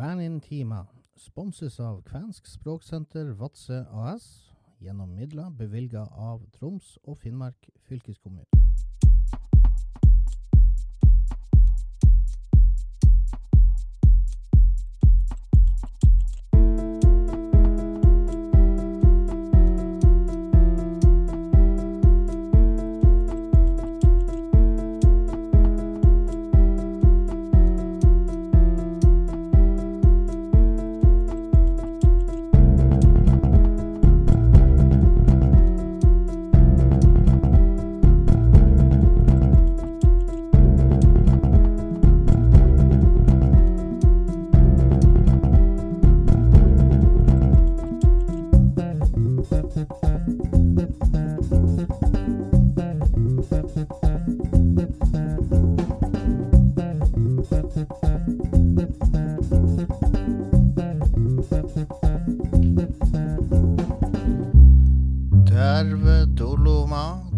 Kvænintima 0.00 0.86
sponses 1.20 1.74
av 1.84 1.98
Kvensk 2.08 2.46
språksenter 2.48 3.34
Vadsø 3.36 3.82
AS 3.92 4.28
gjennom 4.80 5.12
midler 5.12 5.52
bevilga 5.58 6.06
av 6.16 6.46
Troms 6.54 6.94
og 7.04 7.18
Finnmark 7.20 7.68
fylkeskommune. 7.84 8.69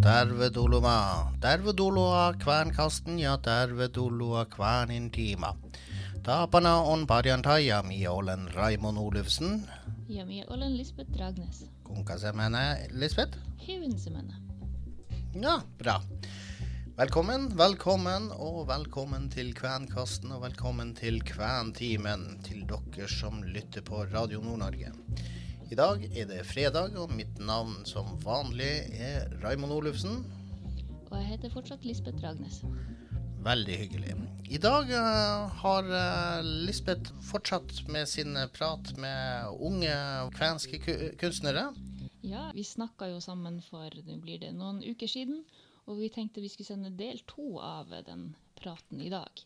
Dervedoloma, 0.03 1.33
dervedoloa 1.43 2.35
kvernkasten, 2.39 3.19
ja 3.19 3.39
dervedoloa 3.45 4.45
kvernintima. 4.45 5.57
Tapana 6.23 6.77
on 6.77 7.07
parjantaja 7.07 7.83
mi 7.83 8.09
olen 8.09 8.55
Raimond 8.55 8.97
Olufsen. 8.97 9.69
Ja 10.09 10.27
minä 10.27 10.45
olen 10.51 10.77
Lisbeth 10.77 11.13
Dragnes. 11.13 11.67
Kuinka 11.85 12.19
se 12.19 12.33
menee, 12.33 12.89
Lisbeth? 12.91 13.39
Hyvin 13.69 13.99
se 13.99 14.11
menee. 14.11 14.37
Ja, 15.41 15.61
bra. 15.79 16.03
Velkommen, 16.93 17.47
velkommen 17.57 18.27
og 18.37 18.67
velkommen 18.69 19.31
til 19.33 19.55
Kvenkasten 19.57 20.29
og 20.37 20.43
velkommen 20.43 20.91
til 20.93 21.23
Kventimen 21.25 22.27
til 22.45 22.67
dere 22.69 23.07
som 23.09 23.39
lytter 23.55 23.81
på 23.87 24.03
Radio 24.11 24.43
Nord-Norge. 24.45 24.91
I 25.73 25.79
dag 25.79 26.05
er 26.11 26.29
det 26.29 26.43
fredag, 26.45 26.99
og 27.01 27.15
mitt 27.17 27.41
navn 27.41 27.79
som 27.89 28.11
vanlig 28.21 28.93
er 28.93 29.33
Raimond 29.41 29.73
Olufsen. 29.73 30.21
Og 31.09 31.17
jeg 31.17 31.31
heter 31.31 31.55
fortsatt 31.57 31.89
Lisbeth 31.89 32.21
Dragnes. 32.21 32.61
Veldig 33.41 33.81
hyggelig. 33.87 34.19
I 34.53 34.61
dag 34.61 34.93
eh, 34.93 35.57
har 35.65 35.91
eh, 36.03 36.45
Lisbeth 36.69 37.17
fortsatt 37.25 37.87
med 37.89 38.05
sin 38.05 38.37
prat 38.53 38.93
med 39.01 39.49
unge 39.65 39.97
kvenske 40.37 40.85
kunstnere. 41.17 41.71
Ja, 42.21 42.51
vi 42.53 42.69
snakka 42.69 43.09
jo 43.17 43.25
sammen 43.25 43.63
for 43.65 43.89
nå 44.05 44.21
blir 44.21 44.45
det 44.45 44.53
noen 44.53 44.85
uker 44.85 45.09
siden, 45.09 45.41
og 45.87 45.99
vi 45.99 46.11
tenkte 46.15 46.43
vi 46.43 46.51
skulle 46.53 46.69
sende 46.69 46.93
del 46.97 47.21
to 47.27 47.59
av 47.61 47.91
den 48.07 48.31
praten 48.59 49.01
i 49.01 49.11
dag. 49.11 49.43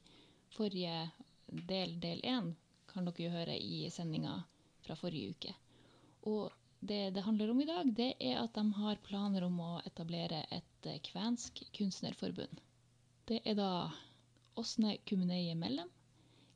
Forrige 0.56 1.10
del, 1.46 1.96
del 2.00 2.20
én, 2.24 2.52
kan 2.90 3.08
dere 3.08 3.24
jo 3.24 3.32
høre 3.32 3.56
i 3.56 3.86
sendinga 3.92 4.36
fra 4.84 4.96
forrige 4.98 5.34
uke. 5.34 5.54
Og 6.28 6.52
det 6.80 7.14
det 7.16 7.24
handler 7.24 7.50
om 7.50 7.60
i 7.60 7.68
dag, 7.68 7.92
det 7.96 8.12
er 8.20 8.40
at 8.42 8.54
de 8.54 8.64
har 8.78 9.02
planer 9.08 9.46
om 9.46 9.58
å 9.60 9.70
etablere 9.88 10.44
et 10.50 10.88
eh, 10.88 11.00
kvensk 11.10 11.62
kunstnerforbund. 11.76 12.60
Det 13.26 13.40
er 13.44 13.56
da 13.58 13.70
Åsne 14.56 14.96
Kumeneie 15.08 15.54
Mellem, 15.58 15.88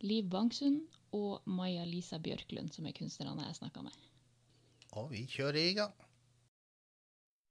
Liv 0.00 0.28
Bangsund 0.32 0.86
og 1.16 1.42
Maja-Lisa 1.44 2.20
Bjørklund 2.22 2.72
som 2.72 2.86
er 2.86 2.96
kunstnerne 2.96 3.48
jeg 3.48 3.58
snakka 3.58 3.82
med. 3.84 3.96
Og 5.00 5.10
vi 5.12 5.24
kjører 5.28 5.60
i 5.60 5.74
gang. 5.78 5.92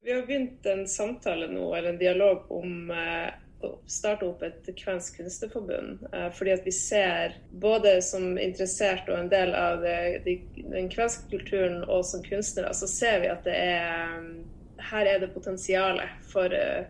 Vi 0.01 0.13
har 0.13 0.21
begynt 0.21 0.65
en 0.65 0.87
samtale 0.87 1.47
nå, 1.47 1.75
eller 1.75 1.89
en 1.89 1.97
dialog 1.97 2.51
om 2.51 2.91
eh, 2.91 3.33
å 3.59 3.73
starte 3.91 4.27
opp 4.29 4.43
et 4.47 4.69
kvensk 4.79 5.17
kunstnerforbund. 5.19 6.05
Eh, 6.13 6.29
fordi 6.35 6.53
at 6.55 6.63
vi 6.67 6.71
ser, 6.71 7.35
både 7.51 7.97
som 8.05 8.37
interessert 8.39 9.09
og 9.11 9.17
en 9.19 9.31
del 9.31 9.51
av 9.59 9.83
den 9.83 10.87
kvenske 10.93 11.27
kulturen 11.33 11.83
og 11.83 12.05
som 12.07 12.23
kunstnere, 12.23 12.71
så 12.73 12.87
ser 12.87 13.19
vi 13.25 13.33
at 13.33 13.43
det 13.47 13.57
er 13.57 14.23
Her 14.89 15.05
er 15.05 15.19
det 15.19 15.33
potensialet 15.33 16.07
for, 16.31 16.53
eh, 16.55 16.85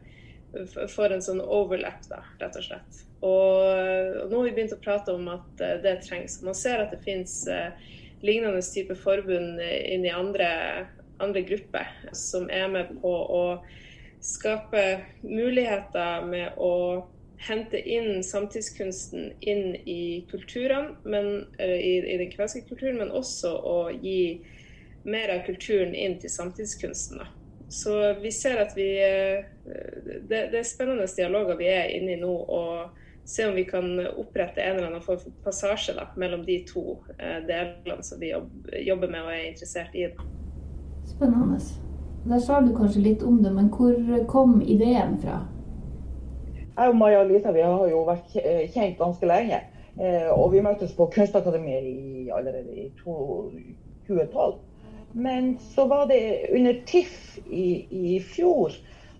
for- 0.88 1.12
en 1.12 1.22
sånn 1.22 1.42
overlap, 1.42 2.06
da, 2.08 2.22
rett 2.40 2.56
og 2.56 2.64
slett. 2.64 3.00
Og, 3.24 4.30
nå 4.30 4.38
har 4.38 4.44
vi 4.46 4.52
begynt 4.52 4.76
å 4.78 4.84
prate 4.84 5.10
om 5.12 5.28
at 5.28 5.62
eh, 5.62 5.82
det 5.82 6.04
trengs. 6.06 6.44
Man 6.44 6.54
ser 6.54 6.84
at 6.84 6.92
det 6.92 7.02
finnes 7.04 7.48
eh, 7.48 7.72
lignende 8.22 8.62
type 8.62 8.96
forbund 8.96 9.60
inn 9.60 10.06
i 10.06 10.14
andre, 10.14 10.86
andre 11.20 11.42
grupper 11.48 11.88
som 12.16 12.50
er 12.50 12.68
med 12.72 12.92
på 13.02 13.14
å 13.14 13.44
skape 14.24 14.84
muligheter 15.24 16.26
med 16.28 16.58
å 16.60 17.08
hente 17.40 17.80
inn 17.80 18.24
samtidskunsten 18.24 19.32
inn 19.40 19.76
i 19.88 20.26
kulturene, 20.32 20.98
men, 21.04 21.46
i, 21.60 21.94
i 22.04 22.18
den 22.20 22.32
kvenske 22.34 22.66
kulturen, 22.68 23.00
men 23.00 23.14
også 23.16 23.54
å 23.64 23.78
gi 23.96 24.42
mer 25.08 25.32
av 25.38 25.46
kulturen 25.48 25.96
inn 25.96 26.18
til 26.20 26.32
samtidskunsten. 26.34 27.24
Så 27.70 27.96
vi 28.20 28.32
ser 28.34 28.60
at 28.60 28.74
vi 28.76 28.90
eh, 28.98 29.46
det, 30.28 30.50
det 30.52 30.58
er 30.60 30.68
spennende 30.68 31.06
dialoger 31.16 31.60
vi 31.60 31.70
er 31.70 31.94
inne 31.96 32.18
i 32.18 32.20
nå. 32.20 32.34
og 32.34 32.98
se 33.30 33.46
om 33.46 33.54
vi 33.54 33.64
kan 33.70 33.92
opprette 34.08 34.62
en 34.62 34.78
eller 34.78 34.88
annen 34.88 35.04
form 35.06 35.20
for 35.22 35.34
passasje 35.46 35.94
da, 35.94 36.08
mellom 36.18 36.42
de 36.48 36.64
to 36.66 36.96
eh, 37.20 37.38
delene 37.46 38.02
som 38.04 38.18
vi 38.20 38.32
jobber 38.88 39.12
med 39.12 39.22
og 39.22 39.34
er 39.36 39.44
interessert 39.52 39.94
i. 39.94 40.08
Da. 40.10 40.26
Spennende. 41.10 41.60
Der 42.30 42.40
sa 42.44 42.60
du 42.62 42.74
kanskje 42.78 43.02
litt 43.02 43.24
om 43.24 43.42
det, 43.44 43.52
men 43.56 43.70
hvor 43.74 43.96
kom 44.30 44.60
ideen 44.62 45.18
fra? 45.24 45.42
Jeg 46.78 46.92
og 46.94 46.96
Maja 46.96 47.24
Lisa 47.28 47.52
vi 47.52 47.64
har 47.66 47.88
jo 47.92 48.06
vært 48.08 48.36
kjent 48.74 49.00
ganske 49.00 49.28
lenge. 49.28 49.62
Eh, 50.00 50.30
Og 50.32 50.52
vi 50.54 50.62
møttes 50.64 50.94
på 50.96 51.10
Kunstakademiet 51.12 52.30
allerede 52.32 52.76
i 52.76 52.90
2012. 53.04 54.60
Men 55.14 55.58
så 55.74 55.88
var 55.90 56.06
det 56.08 56.22
under 56.56 56.78
TIFF 56.86 57.40
i, 57.50 57.88
i 57.92 58.20
fjor, 58.20 58.72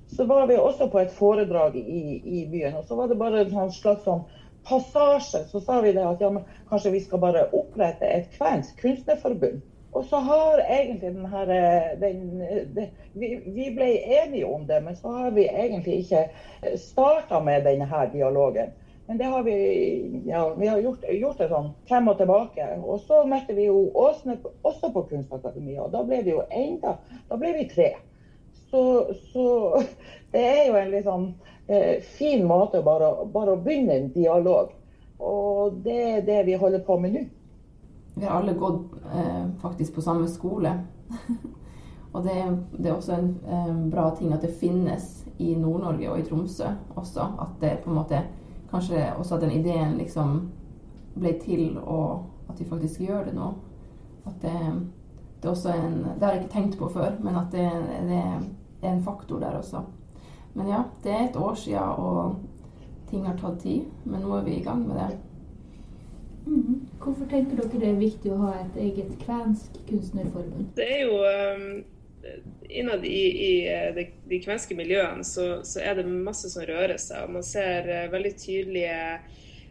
så 0.08 0.26
var 0.26 0.46
vi 0.48 0.56
også 0.58 0.88
på 0.92 1.00
et 1.00 1.12
foredrag 1.12 1.76
i, 1.76 2.22
i 2.26 2.46
byen. 2.52 2.78
Og 2.80 2.86
så 2.88 2.96
var 2.96 3.10
det 3.10 3.18
bare 3.20 3.42
en 3.44 3.52
sånn 3.52 3.74
slags 3.74 4.06
sånn 4.06 4.24
passasje. 4.70 5.44
Så 5.50 5.62
sa 5.66 5.82
vi 5.82 5.94
det 5.98 6.06
at 6.06 6.22
ja, 6.22 6.30
men 6.34 6.46
kanskje 6.70 6.94
vi 6.94 7.04
skal 7.04 7.22
bare 7.26 7.48
opprette 7.52 8.08
et 8.08 8.30
kvensk 8.38 8.80
kunstnerforbund. 8.82 9.62
Og 9.92 10.06
så 10.06 10.20
har 10.22 10.60
egentlig 10.60 11.14
den 11.16 11.26
her 11.26 11.50
eh, 11.50 12.00
den, 12.02 12.42
eh, 12.42 12.90
vi, 13.14 13.30
vi 13.46 13.72
ble 13.76 13.88
enige 14.22 14.46
om 14.46 14.68
det, 14.68 14.84
men 14.86 14.96
så 14.96 15.12
har 15.12 15.32
vi 15.32 15.48
egentlig 15.48 16.04
ikke 16.04 16.28
starta 16.78 17.40
med 17.42 17.66
denne 17.66 17.88
her 17.90 18.12
dialogen. 18.14 18.76
Men 19.10 19.18
det 19.18 19.26
har 19.26 19.44
vi, 19.44 19.54
ja, 20.26 20.54
vi 20.54 20.68
har 20.68 20.80
gjort, 20.80 21.06
gjort 21.10 21.40
det 21.42 21.48
sånn 21.50 21.72
frem 21.90 22.12
og 22.12 22.20
tilbake. 22.20 22.66
Og 22.86 23.00
så 23.08 23.24
møtte 23.26 23.56
vi 23.58 23.66
jo 23.66 23.88
Åsne 23.98 24.36
også 24.62 24.92
på 24.94 25.02
Kunstakademiet, 25.10 25.82
og 25.82 25.96
da 25.96 26.04
ble 26.06 26.20
det 26.28 26.36
jo 26.36 26.44
enda 26.54 27.00
Da 27.26 27.40
ble 27.42 27.56
vi 27.58 27.66
tre. 27.72 27.88
Så, 28.70 28.84
så 29.32 29.48
det 30.36 30.44
er 30.46 30.62
jo 30.68 30.78
en 30.78 30.94
litt 30.94 31.08
sånn 31.10 31.26
eh, 31.66 32.06
fin 32.20 32.46
måte 32.46 32.84
bare, 32.86 33.10
bare 33.34 33.58
å 33.58 33.64
begynne 33.66 33.98
en 33.98 34.14
dialog. 34.14 34.78
Og 35.18 35.82
det 35.90 36.00
er 36.12 36.22
det 36.30 36.44
vi 36.46 36.62
holder 36.62 36.86
på 36.86 37.02
med 37.02 37.18
nå. 37.18 37.26
Vi 38.20 38.26
har 38.26 38.40
alle 38.40 38.54
gått 38.54 38.94
eh, 39.16 39.46
faktisk 39.62 39.96
på 39.96 40.02
samme 40.02 40.28
skole. 40.28 40.74
og 42.14 42.24
det, 42.24 42.36
det 42.78 42.90
er 42.90 42.96
også 42.98 43.16
en 43.16 43.30
eh, 43.48 43.76
bra 43.92 44.10
ting 44.18 44.34
at 44.36 44.44
det 44.44 44.58
finnes 44.60 45.24
i 45.40 45.54
Nord-Norge 45.56 46.12
og 46.12 46.20
i 46.20 46.26
Tromsø 46.28 46.74
også. 47.00 47.30
At 47.40 47.56
det 47.62 47.80
på 47.84 47.94
en 47.94 48.00
måte 48.02 48.24
Kanskje 48.70 49.00
også 49.18 49.36
at 49.36 49.42
den 49.42 49.52
ideen 49.52 49.96
liksom 49.98 50.44
ble 51.18 51.32
til, 51.42 51.80
og 51.82 52.28
at 52.50 52.60
vi 52.60 52.68
faktisk 52.70 53.00
gjør 53.02 53.24
det 53.26 53.34
nå. 53.34 53.48
At 54.30 54.36
det, 54.44 54.52
det 55.42 55.48
er 55.48 55.56
også 55.56 55.74
en 55.74 55.96
Det 56.04 56.22
har 56.22 56.34
jeg 56.34 56.44
ikke 56.44 56.54
tenkt 56.54 56.78
på 56.78 56.90
før, 56.94 57.16
men 57.20 57.36
at 57.36 57.50
det, 57.52 57.66
det 58.06 58.20
er 58.84 58.92
en 58.94 59.02
faktor 59.04 59.40
der 59.40 59.58
også. 59.58 59.82
Men 60.54 60.70
ja, 60.70 60.84
det 61.04 61.12
er 61.12 61.30
et 61.30 61.36
år 61.36 61.54
siden, 61.54 61.82
og 61.98 62.36
ting 63.10 63.26
har 63.26 63.38
tatt 63.38 63.60
tid. 63.60 63.90
Men 64.06 64.22
nå 64.22 64.36
er 64.38 64.46
vi 64.46 64.60
i 64.60 64.64
gang 64.64 64.88
med 64.88 64.96
det. 64.96 65.18
Mhm. 66.46 66.82
Hvorfor 67.00 67.30
tenker 67.32 67.60
dere 67.60 67.80
det 67.80 67.88
er 67.90 68.02
viktig 68.02 68.34
å 68.34 68.42
ha 68.44 68.52
et 68.64 68.78
eget 68.82 69.16
kvensk 69.24 69.80
kunstnerforbund? 69.90 70.74
Det 70.76 70.88
er 70.98 71.02
jo 71.08 71.22
um, 71.24 71.84
Innad 72.70 73.06
i, 73.06 73.22
i 73.46 73.52
eh, 73.72 73.90
de, 73.96 74.04
de 74.30 74.38
kvenske 74.44 74.76
miljøene 74.76 75.24
så, 75.26 75.62
så 75.66 75.80
er 75.82 75.96
det 75.98 76.04
masse 76.10 76.52
som 76.52 76.66
rører 76.68 77.00
seg. 77.02 77.24
og 77.26 77.38
Man 77.38 77.46
ser 77.48 77.88
eh, 77.90 78.10
veldig 78.12 78.34
tydelige 78.38 78.98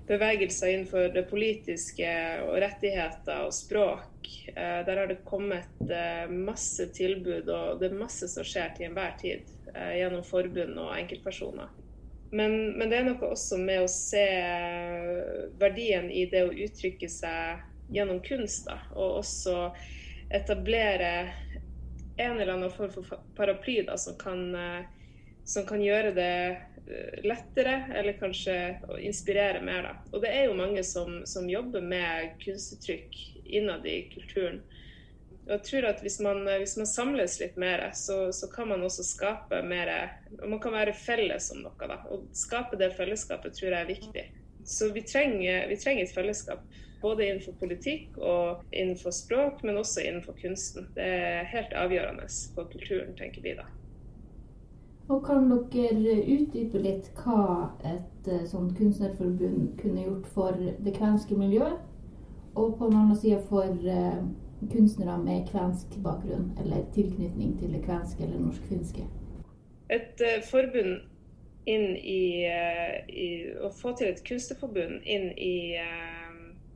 bevegelser 0.09 0.73
innenfor 0.73 1.13
det 1.15 1.27
politiske 1.29 2.09
og 2.47 2.57
rettigheter 2.65 3.45
og 3.45 3.53
språk. 3.55 4.31
Eh, 4.55 4.81
der 4.89 5.03
har 5.03 5.11
det 5.11 5.21
kommet 5.29 5.93
eh, 5.93 6.25
masse 6.33 6.89
tilbud, 6.97 7.49
og 7.53 7.83
det 7.83 7.91
er 7.91 8.01
masse 8.01 8.29
som 8.33 8.47
skjer 8.47 8.73
til 8.77 8.89
enhver 8.89 9.15
tid 9.21 9.53
eh, 9.75 9.99
gjennom 10.01 10.25
forbund 10.27 10.81
og 10.81 10.95
enkeltpersoner. 10.97 11.71
Men, 12.31 12.79
men, 12.79 12.91
det 12.91 12.99
er 12.99 13.07
noe 13.07 13.31
også 13.33 13.57
med 13.61 13.83
å 13.83 13.89
se 13.89 14.25
verdien 15.61 16.11
i 16.13 16.27
det 16.29 16.45
å 16.45 16.53
uttrykke 16.53 17.09
seg 17.09 17.63
gjennom 17.89 18.21
kunst. 18.25 18.69
Da, 18.69 18.81
og 18.97 19.23
også 19.23 19.71
etablere 20.29 21.13
en 22.19 22.37
eller 22.37 22.53
annen 22.57 22.75
form 22.75 22.93
for 22.93 23.25
paraply 23.39 23.81
da, 23.87 23.97
som, 23.97 24.19
kan, 24.21 24.43
som 25.47 25.65
kan 25.69 25.81
gjøre 25.81 26.13
det 26.17 26.35
Eh, 26.91 27.25
lettere, 27.25 27.85
eller 27.95 28.13
kanskje 28.13 28.79
inspirere 28.99 29.61
mer. 29.63 29.83
Da. 29.83 29.95
Og 30.11 30.23
det 30.23 30.31
er 30.33 30.47
jo 30.49 30.57
mange 30.57 30.83
som, 30.85 31.21
som 31.29 31.49
jobber 31.51 31.85
med 31.85 32.39
kunstuttrykk 32.41 33.19
innad 33.45 33.87
i 33.87 33.99
kulturen. 34.13 34.63
Jeg 35.49 35.63
tror 35.65 35.87
at 35.89 36.03
hvis 36.05 36.19
man, 36.21 36.43
hvis 36.61 36.77
man 36.77 36.87
samles 36.87 37.39
litt 37.41 37.57
mer, 37.57 37.87
så, 37.97 38.33
så, 38.37 38.51
kan 38.53 38.69
man 38.69 38.83
også 38.85 39.05
skape 39.07 39.63
mer 39.65 39.89
Man 40.43 40.61
kan 40.61 40.75
være 40.77 40.93
felles 40.93 41.49
om 41.55 41.63
noe. 41.65 41.89
da, 41.89 42.03
Og 42.13 42.29
skape 42.37 42.77
det 42.77 42.93
fellesskapet 42.99 43.57
tror 43.57 43.73
jeg 43.73 43.81
er 43.81 43.89
viktig. 43.89 44.27
Så 44.69 44.91
vi 44.93 45.03
trenger, 45.03 45.69
vi 45.69 45.79
trenger 45.81 46.05
et 46.05 46.15
fellesskap. 46.15 46.61
Både 47.01 47.25
innenfor 47.25 47.55
politikk 47.61 48.19
og 48.19 48.65
innenfor 48.75 49.15
språk, 49.15 49.63
men 49.65 49.79
også 49.81 50.03
innenfor 50.05 50.37
kunsten. 50.43 50.91
Det 50.97 51.07
er 51.07 51.49
helt 51.49 51.73
avgjørende 51.73 52.27
for 52.55 52.69
kulturen, 52.73 53.15
tenker 53.17 53.43
vi 53.43 53.55
da. 53.57 53.65
Og 55.09 55.23
kan 55.25 55.47
dere 55.73 56.19
utdype 56.21 56.83
litt 56.85 57.07
hva 57.17 57.71
et 57.89 58.29
eh, 58.29 58.45
sånt 58.51 58.75
kunstnerforbund 58.77 59.79
kunne 59.81 60.05
gjort 60.05 60.27
for 60.35 60.59
det 60.85 60.93
kvenske 60.99 61.39
miljøet, 61.39 61.79
og 62.59 62.75
på 62.77 62.91
den 62.91 62.99
andre 62.99 63.17
sida 63.17 63.39
for 63.49 63.73
uh, 63.89 64.27
kunstnere 64.73 65.19
med 65.23 65.47
kvensk 65.51 65.95
bakgrunn 66.05 66.51
eller 66.63 66.85
tilknytning 66.95 67.55
til 67.61 67.73
det 67.77 67.85
kvenske 67.87 68.27
eller 68.27 68.43
norsk-finske? 68.43 69.07
Et 69.95 70.25
uh, 70.25 70.39
forbund 70.51 70.99
inn 71.69 71.89
i, 71.97 72.49
uh, 72.49 72.99
i, 73.09 73.29
Å 73.65 73.71
få 73.75 73.95
til 73.97 74.13
et 74.13 74.23
kunstnerforbund 74.27 75.05
inn 75.05 75.31
i, 75.37 75.57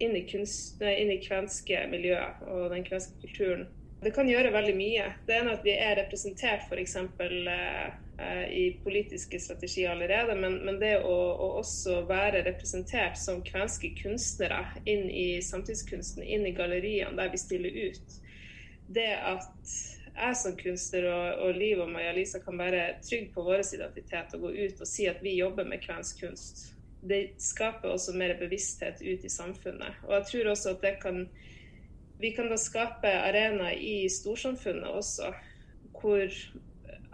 inn 0.02 0.16
i, 0.16 0.24
kunst, 0.28 0.82
inn 0.82 1.12
i 1.12 1.20
kvenske 1.24 1.86
miljøet 1.92 2.42
og 2.48 2.68
den 2.74 2.84
kvenske 2.88 3.20
kulturen 3.24 3.68
det 4.02 4.10
kan 4.16 4.26
gjøre 4.26 4.50
veldig 4.50 4.74
mye. 4.74 5.04
Det 5.26 5.36
ene 5.36 5.52
er 5.52 5.58
at 5.58 5.66
vi 5.66 5.74
er 5.76 5.98
representert 6.00 6.66
f.eks. 6.66 6.96
Eh, 8.22 8.48
i 8.52 8.80
politiske 8.84 9.40
strategier 9.40 9.90
allerede, 9.90 10.34
men, 10.34 10.54
men 10.54 10.78
det 10.78 10.92
å, 11.02 11.14
å, 11.32 11.46
også 11.58 12.02
være 12.06 12.44
representert 12.46 13.18
som 13.18 13.40
kvenske 13.42 13.90
kunstnere 13.98 14.60
inn 14.86 15.08
i 15.10 15.40
samtidskunsten, 15.42 16.22
inn 16.22 16.46
i 16.46 16.52
galleriene 16.54 17.18
der 17.18 17.32
vi 17.32 17.40
stiller 17.40 17.78
ut. 17.88 18.18
Det 18.92 19.08
at 19.16 19.74
jeg 20.12 20.38
som 20.38 20.54
kunstner 20.60 21.08
og, 21.10 21.42
og 21.46 21.58
Liv 21.58 21.82
og 21.82 21.90
Maja-Lisa 21.90 22.42
kan 22.44 22.60
være 22.60 22.84
trygg 23.02 23.32
på 23.34 23.42
vår 23.46 23.64
identitet 23.74 24.36
og 24.36 24.46
gå 24.46 24.54
ut 24.60 24.84
og 24.84 24.90
si 24.92 25.08
at 25.10 25.22
vi 25.24 25.38
jobber 25.40 25.66
med 25.66 25.82
kvensk 25.82 26.22
kunst, 26.22 26.66
det 27.02 27.22
skaper 27.42 27.90
også 27.90 28.14
mer 28.14 28.36
bevissthet 28.38 29.02
ut 29.02 29.24
i 29.24 29.32
samfunnet. 29.32 30.04
Og 30.06 30.14
jeg 30.20 30.28
tror 30.28 30.52
også 30.52 30.76
at 30.76 30.84
det 30.84 30.98
kan 31.02 31.24
vi 32.22 32.30
kan 32.36 32.52
da 32.52 32.54
skape 32.60 33.10
arenaer 33.10 33.80
i 33.82 34.04
storsamfunnet 34.12 34.92
også, 34.94 35.32
hvor 35.96 36.28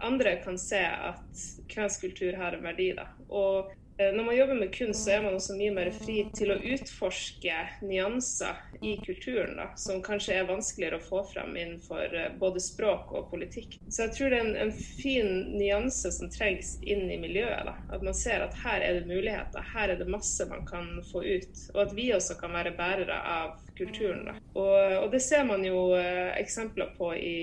andre 0.05 0.35
kan 0.43 0.57
se 0.61 0.81
at 0.85 1.43
kvensk 1.69 2.07
kultur 2.07 2.37
har 2.39 2.57
en 2.57 2.63
verdi. 2.63 2.91
Da. 2.97 3.07
Og 3.29 3.71
Eh, 3.99 4.13
når 4.13 4.23
man 4.23 4.37
jobber 4.37 4.55
med 4.55 4.75
kunst, 4.75 5.03
så 5.03 5.11
er 5.11 5.21
man 5.21 5.33
også 5.35 5.57
mye 5.59 5.71
mer 5.75 5.89
fri 5.91 6.21
til 6.31 6.53
å 6.53 6.55
utforske 6.71 7.55
nyanser 7.83 8.61
i 8.79 8.93
kulturen, 9.03 9.57
da, 9.59 9.65
som 9.75 9.99
kanskje 10.03 10.37
er 10.39 10.45
vanskeligere 10.47 11.01
å 11.01 11.03
få 11.03 11.23
frem 11.27 11.57
innenfor 11.57 12.15
eh, 12.15 12.29
både 12.39 12.61
språk 12.63 13.11
og 13.11 13.27
politikk. 13.33 13.75
Så 13.91 14.05
jeg 14.05 14.13
tror 14.15 14.31
det 14.31 14.39
er 14.39 14.45
en, 14.45 14.55
en 14.69 14.71
fin 15.01 15.33
nyanse 15.51 16.13
som 16.15 16.31
trengs 16.31 16.77
inn 16.79 17.11
i 17.11 17.17
miljøet. 17.19 17.67
Da. 17.67 17.75
At 17.97 18.05
man 18.07 18.15
ser 18.15 18.45
at 18.45 18.55
her 18.63 18.85
er 18.87 19.01
det 19.01 19.09
muligheter, 19.09 19.67
her 19.73 19.91
er 19.91 19.99
det 19.99 20.07
masse 20.07 20.47
man 20.47 20.63
kan 20.69 20.87
få 21.11 21.25
ut. 21.25 21.65
Og 21.73 21.81
at 21.83 21.97
vi 21.97 22.07
også 22.15 22.39
kan 22.39 22.55
være 22.55 22.77
bærere 22.79 23.19
av 23.33 23.59
kulturen. 23.75 24.29
Da. 24.29 24.37
Og, 24.53 24.95
og 25.01 25.11
det 25.11 25.19
ser 25.27 25.43
man 25.49 25.67
jo 25.67 25.89
eh, 25.99 26.31
eksempler 26.39 26.95
på 26.95 27.11
i 27.19 27.39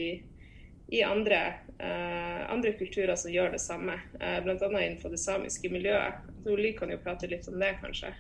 i 0.89 1.03
andre, 1.03 1.41
eh, 1.79 2.53
andre, 2.53 2.73
kulturer 2.79 3.17
som 3.19 3.33
gjør 3.33 3.57
det 3.57 3.61
samme, 3.61 3.99
uh, 4.21 4.39
bl.a. 4.45 4.57
innenfor 4.71 5.11
det 5.11 5.19
samiske 5.19 5.71
miljøet. 5.73 6.23
Oli 6.47 6.73
kan 6.79 6.93
jo 6.95 7.01
prate 7.03 7.27
litt 7.27 7.49
om 7.51 7.59
det, 7.59 7.73
kanskje? 7.83 8.13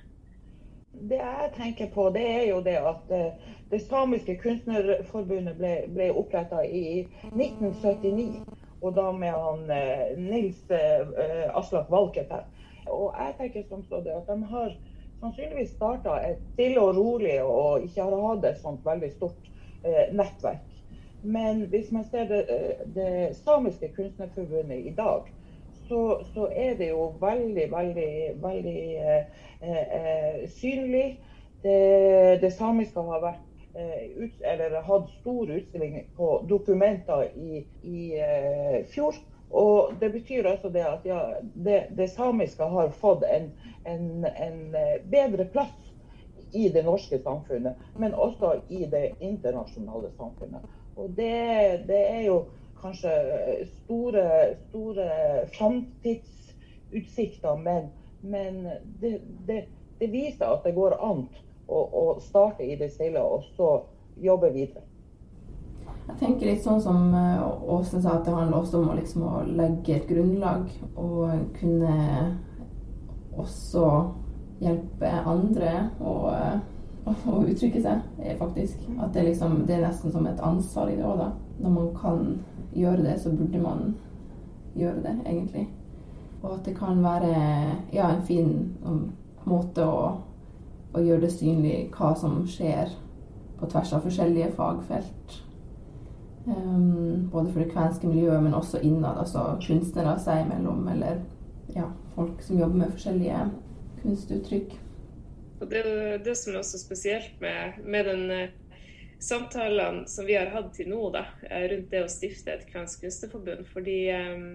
Det 0.97 1.17
jeg 1.21 1.51
tenker 1.57 1.91
på, 1.95 2.09
det 2.11 2.25
er 2.25 2.45
jo 2.49 2.61
det 2.65 2.77
at 2.81 3.11
eh, 3.13 3.49
det 3.71 3.83
samiske 3.85 4.39
kunstnerforbundet 4.41 5.59
ble, 5.59 5.73
ble 5.93 6.07
oppretta 6.17 6.63
i 6.65 7.03
1979. 7.35 8.45
Og 8.81 8.95
da 8.97 9.11
med 9.13 9.35
han 9.35 9.71
eh, 9.73 10.17
Nils 10.19 10.63
eh, 10.71 11.51
Aslak 11.53 11.91
Valkeapää. 11.93 12.45
Og 12.87 13.13
jeg 13.19 13.35
tenker 13.39 13.67
som 13.69 13.83
så 13.85 14.01
det 14.05 14.15
at 14.15 14.31
de 14.31 14.49
har 14.51 14.73
sannsynligvis 15.21 15.75
starta 15.75 16.17
et 16.23 16.41
stille 16.55 16.81
og 16.81 16.97
rolig 16.97 17.39
og 17.43 17.85
ikke 17.85 18.05
har 18.05 18.27
hatt 18.31 18.47
et 18.47 18.61
sånt 18.63 18.85
veldig 18.87 19.11
stort 19.17 19.51
eh, 19.85 20.13
nettverk. 20.15 20.65
Men 21.23 21.65
hvis 21.71 21.91
man 21.93 22.05
ser 22.05 22.29
det, 22.29 22.45
eh, 22.51 22.87
det 22.95 23.37
samiske 23.37 23.89
kunstnerforbundet 23.97 24.87
i 24.87 24.95
dag, 24.97 25.27
så, 25.89 26.25
så, 26.35 26.49
er 26.53 26.75
det 26.75 26.89
jo 26.89 27.13
veldig, 27.21 27.73
veldig, 27.73 28.13
veldig 28.43 28.97
eh, 28.97 29.25
eh, 29.63 30.49
synlig. 30.49 31.21
Det, 31.63 32.41
det, 32.41 32.53
samiske 32.53 33.01
har 33.01 33.23
vært, 33.23 33.47
eh, 33.75 34.03
ut, 34.17 34.43
eller, 34.43 34.81
hatt 34.83 35.11
stor 35.21 35.51
utstilling 35.51 36.01
på 36.17 36.31
dokumenter 36.49 37.29
i, 37.37 37.65
i 37.83 38.13
eh, 38.19 38.85
fjor. 38.91 39.15
Og 39.51 39.95
Det 40.01 40.11
betyr 40.13 40.47
altså 40.51 40.69
det 40.69 40.83
at 40.83 41.05
ja, 41.07 41.21
det, 41.55 41.83
det, 41.97 42.11
samiske 42.11 42.65
har 42.65 42.89
fått 42.91 43.23
en, 43.31 43.53
en, 43.87 44.27
en 44.27 44.75
bedre 45.11 45.47
plass 45.53 45.93
i 46.53 46.69
det 46.69 46.83
norske 46.85 47.19
samfunnet, 47.23 47.79
men 47.99 48.15
også 48.15 48.57
i 48.69 48.87
det 48.91 49.13
internasjonale 49.21 50.11
samfunnet. 50.19 50.67
Og 50.97 51.11
det, 51.17 51.85
det 51.89 52.03
er 52.11 52.23
jo 52.27 52.45
kanskje 52.81 53.11
store, 53.85 54.55
store 54.69 55.09
framtidsutsikter, 55.59 57.57
men, 57.57 57.83
men 58.21 58.69
det, 59.01 59.21
det, 59.47 59.65
det, 60.01 60.11
viser 60.13 60.47
at 60.47 60.65
det 60.65 60.75
går 60.77 60.93
an 61.05 61.29
å, 61.67 61.79
å 61.81 62.21
starte 62.25 62.65
i 62.65 62.77
det 62.81 62.91
stille 62.95 63.21
og 63.21 63.43
så 63.57 63.83
jobbe 64.23 64.51
videre. 64.55 64.83
Jeg 66.07 66.17
tenker 66.21 66.47
litt 66.47 66.63
sånn 66.65 66.81
som 66.83 67.15
eh, 67.19 67.43
Åsen 67.77 68.03
sa, 68.03 68.11
at 68.17 68.25
det 68.27 68.35
handler 68.35 68.59
også 68.61 68.79
om 68.81 68.89
å, 68.93 68.97
liksom, 68.97 69.23
å 69.27 69.43
legge 69.59 69.97
et 69.97 70.09
grunnlag 70.09 70.71
og 70.95 71.31
kunne 71.59 71.97
også 73.37 73.85
hjelpe 74.63 75.11
andre. 75.27 75.91
og 76.01 76.31
å 77.07 77.41
uttrykke 77.47 77.81
seg, 77.83 78.03
faktisk. 78.41 78.83
At 78.99 79.15
det, 79.15 79.29
liksom, 79.29 79.61
det, 79.67 79.77
er 79.77 79.87
nesten 79.87 80.13
som 80.13 80.27
et 80.27 80.43
ansvar 80.43 80.91
i 80.91 80.97
det 80.99 81.07
òg, 81.07 81.21
da. 81.21 81.31
Når 81.63 81.75
man 81.77 81.91
kan 81.97 82.29
gjøre 82.75 83.05
det, 83.05 83.17
så 83.23 83.33
burde 83.33 83.63
man 83.63 83.95
gjøre 84.77 85.03
det, 85.05 85.15
egentlig. 85.25 85.67
Og 86.43 86.53
at 86.55 86.67
det 86.67 86.77
kan 86.79 87.03
være 87.05 87.33
ja, 87.93 88.11
en 88.11 88.23
fin 88.27 88.53
um, 88.85 89.11
måte 89.47 89.87
å, 89.87 90.01
å, 90.93 91.01
gjøre 91.01 91.25
det 91.25 91.33
synlig 91.33 91.77
hva 91.97 92.13
som 92.19 92.43
skjer 92.51 92.93
på 93.57 93.69
tvers 93.73 93.95
av 93.97 94.05
forskjellige 94.05 94.53
fagfelt. 94.59 95.39
Um, 96.47 97.29
både 97.33 97.51
for 97.51 97.63
det 97.63 97.71
kvenske 97.73 98.11
miljøet, 98.11 98.43
men 98.43 98.55
også 98.55 98.83
innad. 98.83 99.23
Altså 99.23 99.57
kunstnere 99.65 100.19
seg 100.23 100.45
imellom, 100.45 100.85
eller 100.93 101.23
ja, 101.75 101.89
folk 102.15 102.43
som 102.45 102.61
jobber 102.61 102.83
med 102.83 102.93
forskjellige 102.93 103.47
kunstuttrykk. 104.03 104.77
Og 105.61 105.69
det 105.71 105.83
er 105.83 106.23
det 106.25 106.37
som 106.37 106.53
er 106.53 106.61
også 106.61 106.81
spesielt 106.81 107.41
med, 107.41 107.79
med 107.85 108.09
den 108.11 108.25
uh, 108.31 108.55
samtalene 109.19 110.05
som 110.09 110.27
vi 110.29 110.37
har 110.37 110.53
hatt 110.53 110.75
til 110.77 110.91
nå 110.93 111.09
da, 111.15 111.25
eh, 111.49 111.69
rundt 111.73 111.91
det 111.91 112.03
å 112.05 112.11
stifte 112.13 112.53
et 112.53 112.67
kvensk 112.69 113.07
kunstnerforbund. 113.07 113.65
Fordi 113.73 113.99
um, 114.13 114.47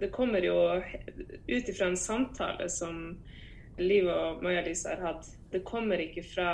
det 0.00 0.10
kommer 0.14 0.44
jo 0.44 0.56
ut 1.46 1.68
ifra 1.70 1.88
en 1.90 2.00
samtale 2.00 2.68
som 2.72 3.06
Liv 3.78 4.08
og 4.10 4.42
Maja-Lise 4.42 4.92
har 4.92 5.02
hatt. 5.02 5.30
Det 5.50 5.64
kommer 5.66 6.02
ikke 6.02 6.22
fra 6.26 6.50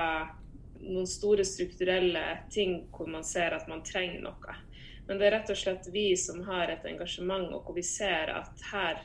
noen 0.80 1.08
store 1.08 1.44
strukturelle 1.44 2.22
ting 2.52 2.86
hvor 2.94 3.08
man 3.12 3.24
ser 3.26 3.56
at 3.56 3.68
man 3.68 3.82
trenger 3.84 4.22
noe. 4.24 4.56
Men 5.08 5.18
det 5.18 5.26
er 5.26 5.34
rett 5.38 5.50
og 5.52 5.58
slett 5.58 5.88
vi 5.92 6.12
som 6.16 6.44
har 6.46 6.70
et 6.70 6.84
engasjement, 6.86 7.50
og 7.52 7.66
hvor 7.66 7.76
vi 7.76 7.84
ser 7.84 8.30
at 8.32 8.64
her 8.70 9.00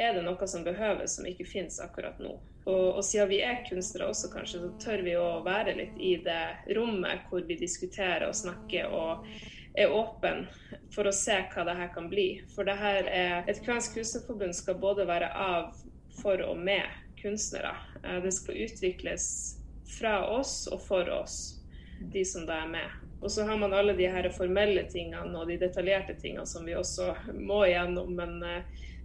er 0.00 0.16
det 0.16 0.24
noe 0.24 0.48
som 0.48 0.64
behøves, 0.64 1.16
som 1.16 1.28
ikke 1.28 1.46
finnes 1.48 1.80
akkurat 1.82 2.18
nå. 2.22 2.34
Og, 2.64 2.96
og, 2.96 3.04
siden 3.04 3.30
vi 3.30 3.40
er 3.44 3.62
kunstnere 3.68 4.10
også, 4.10 4.30
kanskje, 4.32 4.62
så 4.62 4.70
tør 4.82 5.04
vi 5.06 5.16
å 5.18 5.28
være 5.46 5.76
litt 5.78 5.96
i 6.00 6.14
det 6.24 6.74
rommet 6.76 7.26
hvor 7.30 7.44
vi 7.48 7.58
diskuterer 7.60 8.28
og 8.28 8.36
snakker 8.36 8.92
og 8.92 9.26
er 9.78 9.92
åpen 9.94 10.44
for 10.94 11.06
å 11.06 11.14
se 11.14 11.36
hva 11.52 11.64
det 11.68 11.76
her 11.78 11.92
kan 11.94 12.10
bli. 12.10 12.28
For 12.54 12.68
det 12.68 12.76
her 12.80 13.06
er 13.06 13.48
Et 13.48 13.62
kvensk 13.64 13.96
kunstnerforbund 13.98 14.56
skal 14.56 14.80
både 14.82 15.06
være 15.08 15.30
av, 15.30 15.72
for 16.20 16.42
og 16.42 16.58
med 16.58 16.84
kunstnere. 17.20 17.72
Det 18.02 18.32
skal 18.34 18.64
utvikles 18.66 19.26
fra 19.98 20.18
oss 20.32 20.66
og 20.72 20.82
for 20.84 21.08
oss, 21.14 21.60
de 22.12 22.24
som 22.24 22.46
da 22.48 22.64
er 22.64 22.72
med. 22.72 22.98
Og 23.20 23.30
så 23.30 23.44
har 23.44 23.58
man 23.60 23.74
alle 23.76 23.92
de 23.92 24.08
her 24.08 24.28
formelle 24.32 24.86
tingene 24.88 25.36
og 25.36 25.48
de 25.48 25.58
detaljerte 25.60 26.16
tingene 26.20 26.46
som 26.48 26.64
vi 26.64 26.76
også 26.76 27.12
må 27.36 27.62
igjennom. 27.68 28.14
Men 28.16 28.40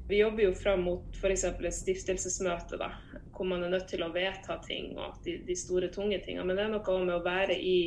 vi 0.08 0.20
jobber 0.20 0.44
jo 0.44 0.52
fram 0.58 0.84
mot 0.86 1.18
f.eks. 1.18 1.44
et 1.50 1.74
stiftelsesmøte, 1.74 2.78
da, 2.82 2.92
hvor 3.36 3.48
man 3.50 3.64
er 3.66 3.74
nødt 3.74 3.88
til 3.90 4.06
å 4.06 4.12
vedta 4.14 4.60
ting 4.66 4.94
og 4.98 5.18
de, 5.26 5.40
de 5.48 5.56
store, 5.58 5.90
tunge 5.94 6.20
tingene. 6.24 6.46
Men 6.46 6.60
det 6.60 6.68
er 6.68 6.76
noe 6.76 7.00
med 7.06 7.18
å 7.18 7.26
være 7.26 7.58
i 7.58 7.80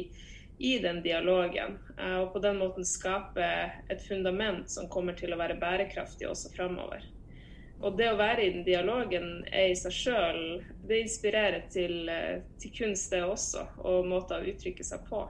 i 0.59 0.79
den 0.79 1.03
dialogen. 1.03 1.79
Eh, 1.99 2.17
og 2.17 2.33
på 2.33 2.39
den 2.39 2.59
måten 2.59 2.85
skape 2.85 3.47
et 3.89 4.03
fundament 4.03 4.71
som 4.71 4.89
kommer 4.91 5.15
til 5.15 5.33
å 5.33 5.39
være 5.39 5.59
bærekraftig 5.61 6.29
også 6.29 6.51
framover. 6.57 7.05
Og 7.79 7.95
det 7.99 8.09
å 8.11 8.19
være 8.19 8.43
i 8.43 8.53
den 8.57 8.65
dialogen 8.67 9.45
er 9.55 9.69
i 9.71 9.77
seg 9.79 9.95
sjøl 9.95 10.41
Det 10.89 10.97
inspirerer 10.99 11.69
til, 11.71 12.09
eh, 12.11 12.43
til, 12.59 12.73
kunst, 12.75 13.13
det 13.15 13.23
også, 13.23 13.69
og 13.79 14.09
måter 14.11 14.43
å 14.43 14.51
uttrykke 14.51 14.85
seg 14.85 15.07
på. 15.07 15.23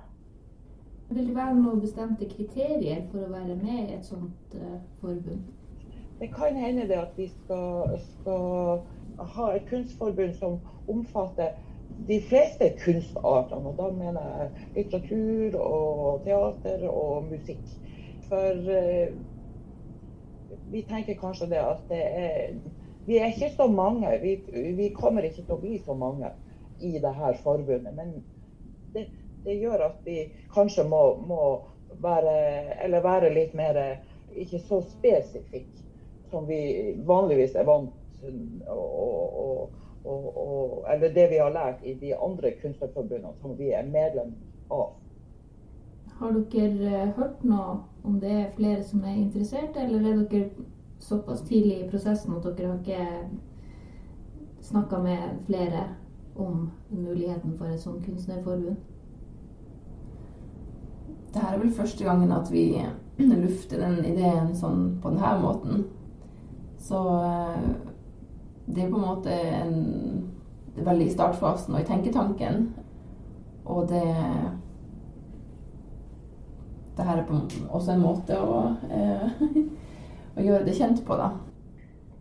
Vil 1.10 1.28
det 1.28 1.36
være 1.36 1.56
noen 1.60 1.80
bestemte 1.80 2.28
kriterier 2.28 3.04
for 3.12 3.24
å 3.24 3.32
være 3.32 3.56
med 3.56 3.90
i 3.90 3.96
et 3.96 4.04
sånt 4.04 4.56
uh, 4.56 4.76
forbund? 5.00 5.57
Det 6.18 6.34
kan 6.34 6.56
hende 6.56 6.88
det 6.88 6.98
at 6.98 7.14
vi 7.16 7.28
skal, 7.28 7.98
skal 8.18 8.80
ha 9.18 9.50
et 9.54 9.68
kunstforbund 9.70 10.34
som 10.34 10.58
omfatter 10.88 11.54
de 12.08 12.18
fleste 12.28 12.72
kunstartene. 12.84 13.70
Og 13.70 13.78
da 13.78 13.90
mener 13.94 14.26
jeg 14.40 14.50
litteratur 14.76 15.58
og 15.60 16.24
teater 16.24 16.88
og 16.88 17.28
musikk. 17.30 17.62
For 18.28 18.72
eh, 18.74 19.14
vi 20.72 20.82
tenker 20.90 21.20
kanskje 21.20 21.50
det 21.54 21.62
at 21.62 21.88
det 21.88 22.02
er 22.02 22.60
Vi 23.08 23.16
er 23.16 23.30
ikke 23.32 23.54
så 23.56 23.66
mange. 23.66 24.10
Vi, 24.20 24.34
vi 24.76 24.90
kommer 24.92 25.24
ikke 25.24 25.42
til 25.42 25.54
å 25.54 25.62
bli 25.62 25.78
så 25.80 25.94
mange 25.96 26.28
i 26.84 26.98
dette 27.00 27.30
forbundet. 27.40 27.94
Men 27.96 28.10
det, 28.92 29.06
det 29.46 29.54
gjør 29.62 29.86
at 29.86 30.02
vi 30.04 30.26
kanskje 30.52 30.84
må, 30.84 31.00
må 31.24 31.46
være, 32.04 33.00
være 33.00 33.32
litt 33.32 33.54
mer 33.56 33.80
ikke 34.36 34.60
så 34.60 34.82
spesifikke 34.90 35.87
som 36.30 36.46
vi 36.48 36.94
vanligvis 37.06 37.54
er 37.54 37.66
vant 37.68 37.90
til. 38.20 38.38
Og, 38.68 39.40
og, 39.44 39.70
og, 40.04 40.24
og, 40.36 40.84
eller 40.94 41.14
det 41.14 41.28
vi 41.30 41.42
har 41.42 41.52
lært 41.54 41.84
i 41.84 41.94
de 41.94 42.14
andre 42.16 42.52
kunstnerforbundene 42.62 43.34
som 43.42 43.58
vi 43.58 43.70
er 43.70 43.86
medlem 43.86 44.34
av. 44.70 44.96
Har 46.18 46.34
dere 46.50 46.90
eh, 47.02 47.12
hørt 47.14 47.44
noe 47.46 47.78
om 48.04 48.18
det 48.20 48.32
er 48.32 48.50
flere 48.56 48.82
som 48.82 49.04
er 49.04 49.20
interessert, 49.20 49.76
eller 49.76 50.02
er 50.02 50.24
dere 50.30 50.66
såpass 50.98 51.44
tidlig 51.46 51.76
i 51.78 51.88
prosessen 51.90 52.34
at 52.34 52.48
dere 52.58 52.72
har 52.72 52.78
ikke 52.80 53.28
snakka 54.66 54.98
med 54.98 55.44
flere 55.46 55.84
om 56.36 56.70
muligheten 56.90 57.54
for 57.58 57.70
et 57.70 57.80
sånt 57.80 58.04
kunstnerforbund? 58.06 58.76
Det 61.34 61.42
her 61.42 61.54
er 61.54 61.62
vel 61.62 61.72
første 61.72 62.04
gangen 62.04 62.32
at 62.32 62.50
vi 62.52 62.64
lufter 63.44 63.84
den 63.84 64.04
ideen 64.04 64.54
sånn 64.56 64.98
på 65.02 65.12
denne 65.14 65.36
måten. 65.42 65.86
Så 66.78 67.02
eh, 67.24 67.68
det 68.66 68.84
er 68.84 68.90
på 68.90 69.00
en 69.00 69.06
måte 69.06 69.34
en, 69.34 69.76
veldig 70.78 71.08
i 71.08 71.14
startfasen 71.14 71.74
og 71.74 71.82
i 71.82 71.88
tenketanken. 71.88 72.68
Og 73.68 73.88
det 73.90 74.06
det 76.98 77.04
her 77.06 77.20
er 77.20 77.26
på, 77.28 77.36
også 77.70 77.94
en 77.94 78.00
måte 78.02 78.34
å, 78.42 78.54
eh, 78.90 79.42
å, 80.36 80.42
gjøre 80.42 80.64
det 80.66 80.74
kjent 80.74 81.04
på, 81.06 81.14
da. 81.18 81.30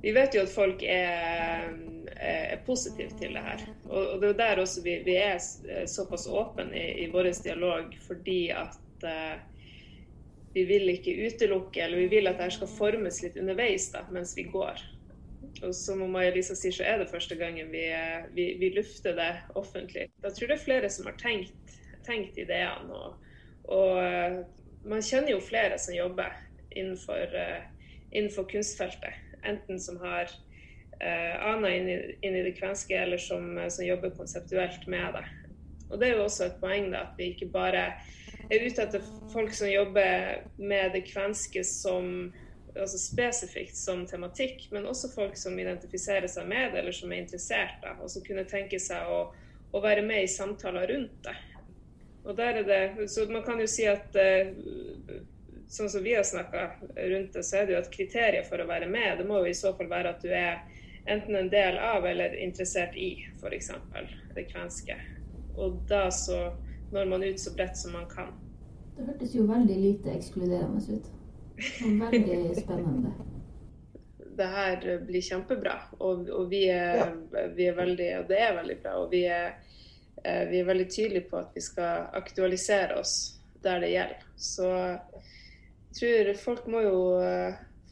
Vi 0.03 0.13
vet 0.13 0.37
jo 0.37 0.43
at 0.45 0.53
folk 0.53 0.83
er, 0.85 1.71
er 2.13 2.59
positive 2.67 3.17
til 3.17 3.33
det 3.33 3.41
her. 3.41 3.63
Og, 3.89 3.97
og 3.97 4.21
det 4.21 4.35
er 4.35 4.37
der 4.43 4.61
også 4.61 4.83
vi, 4.85 4.99
vi 5.07 5.17
er 5.17 5.41
såpass 5.89 6.27
åpne 6.29 6.69
i, 6.77 6.85
i 7.03 7.07
vår 7.09 7.31
dialog, 7.41 7.97
fordi 8.05 8.41
at 8.53 8.77
uh, 9.01 9.39
vi 10.53 10.63
vil 10.65 10.89
ikke 10.89 11.15
utelukke, 11.27 11.81
eller 11.83 12.05
vi 12.05 12.11
vil 12.17 12.29
at 12.29 12.39
dette 12.39 12.57
skal 12.57 12.69
formes 12.71 13.19
litt 13.23 13.37
underveis 13.37 13.89
da, 13.93 14.05
mens 14.13 14.33
vi 14.37 14.47
går. 14.51 14.81
Og 15.65 15.73
som 15.75 16.01
Maja-Lisa 16.13 16.55
sier, 16.57 16.73
så 16.75 16.85
er 16.85 17.01
det 17.01 17.09
første 17.11 17.37
gangen 17.37 17.71
vi, 17.73 17.85
vi, 18.35 18.51
vi, 18.61 18.71
lufter 18.75 19.15
det 19.17 19.31
offentlig. 19.57 20.07
Da 20.21 20.29
tror 20.29 20.47
jeg 20.47 20.53
det 20.53 20.59
er 20.59 20.65
flere 20.65 20.91
som 20.93 21.09
har 21.09 21.17
tenkt, 21.21 21.77
tenkt 22.05 22.37
ideene. 22.37 22.93
Og, 22.93 23.31
og, 23.65 23.93
eh, 24.03 24.41
man 24.87 25.03
kjenner 25.03 25.33
jo 25.33 25.39
flere 25.43 25.79
som 25.81 25.95
jobber 25.95 26.35
innenfor, 26.77 27.33
uh, 27.33 27.63
innenfor 28.11 28.45
kunstfeltet. 28.51 29.17
Enten 29.43 29.79
som 29.81 29.97
har 29.99 30.29
uh, 31.01 31.33
ana 31.49 31.73
inn, 31.75 31.89
inn, 32.21 32.37
i 32.37 32.45
det 32.45 32.55
kvenske, 32.59 32.95
eller 32.95 33.19
som, 33.21 33.57
som, 33.67 33.85
jobber 33.85 34.13
konseptuelt 34.15 34.87
med 34.87 35.17
det. 35.17 35.25
Og 35.89 35.99
Det 35.99 36.07
er 36.07 36.15
jo 36.15 36.27
også 36.27 36.47
et 36.47 36.61
poeng 36.61 36.91
da, 36.93 37.07
at 37.07 37.19
vi 37.19 37.31
ikke 37.33 37.49
bare 37.51 37.89
er 38.49 38.67
ute 38.67 38.83
etter 38.83 39.07
folk 39.33 39.53
som 39.53 39.69
jobber 39.69 40.43
med 40.57 40.93
det 40.95 41.03
kvenske 41.09 41.63
som 41.67 42.29
altså 42.77 42.97
spesifikt 43.01 43.77
som 43.77 44.05
tematikk, 44.07 44.67
men 44.71 44.85
også 44.85 45.09
folk 45.13 45.37
som 45.37 45.57
identifiserer 45.59 46.27
seg 46.29 46.47
med 46.49 46.73
det, 46.73 46.81
eller 46.81 46.95
som 46.95 47.11
er 47.11 47.23
interessert, 47.23 47.79
da, 47.81 47.95
og 48.01 48.11
som 48.11 48.25
kunne 48.25 48.45
tenke 48.49 48.79
seg 48.81 49.09
å, 49.09 49.21
å, 49.71 49.81
være 49.83 50.03
med 50.05 50.23
i 50.23 50.31
samtaler 50.31 50.91
rundt 50.93 51.17
det. 51.25 51.35
Og 52.27 52.35
der 52.37 52.61
er 52.61 52.67
det, 52.67 53.09
så 53.09 53.25
Man 53.31 53.43
kan 53.43 53.59
jo 53.63 53.67
si 53.71 53.87
at 53.87 54.15
eh, 54.19 54.51
sånn 55.71 55.89
som 55.89 56.03
vi 56.03 56.15
har 56.15 56.25
snakka 56.27 56.69
rundt 56.95 57.33
det, 57.33 57.43
så 57.43 57.61
er 57.61 57.67
det 57.67 57.75
jo 57.75 57.81
at 57.81 57.93
kriteriet 57.93 58.49
for 58.49 58.61
å 58.61 58.67
være 58.67 58.89
med, 58.91 59.17
det 59.19 59.27
må 59.27 59.41
jo 59.41 59.51
i 59.51 59.57
så 59.57 59.73
fall 59.77 59.89
være 59.91 60.15
at 60.15 60.23
du 60.23 60.31
er 60.31 60.59
enten 61.07 61.39
en 61.39 61.49
del 61.49 61.79
av 61.79 62.05
eller 62.05 62.35
interessert 62.35 62.95
i 62.99 63.13
f.eks. 63.39 63.71
det 64.35 64.47
kvenske. 64.51 64.97
Og 65.57 65.79
da 65.89 66.09
så 66.13 66.49
når 66.91 67.09
man 67.11 67.23
ut 67.23 67.39
så 67.39 67.53
bredt 67.55 67.77
som 67.77 67.95
man 67.97 68.07
kan. 68.11 68.33
Det 68.97 69.05
hørtes 69.05 69.35
jo 69.35 69.45
veldig 69.49 69.77
lite 69.77 70.13
ekskluderende 70.15 70.81
ut. 70.97 71.09
Veldig 72.03 72.55
spennende. 72.57 73.15
Det 74.37 74.45
her 74.45 74.83
blir 75.01 75.23
kjempebra, 75.25 75.71
og, 75.97 76.27
og 76.29 76.51
vi, 76.51 76.67
er, 76.69 76.99
ja. 76.99 77.45
vi, 77.55 77.63
er, 77.65 77.73
veldig 77.73 78.09
Og 78.19 78.27
det 78.29 78.37
er 78.37 78.51
veldig 78.53 78.75
bra. 78.83 78.91
Og 79.01 79.07
vi 79.09 79.23
er, 79.33 79.55
eh, 80.21 80.43
vi 80.51 80.59
er 80.59 80.67
veldig 80.67 80.85
tydelige 80.93 81.25
på 81.31 81.39
at 81.39 81.55
vi 81.57 81.63
skal 81.65 82.11
aktualisere 82.19 82.99
oss 83.01 83.15
der 83.65 83.81
det 83.81 83.89
gjelder. 83.95 84.27
Så 84.37 84.69
jeg 84.69 85.97
tror 85.97 86.29
folk 86.43 86.69
må 86.69 86.83
jo 86.85 86.99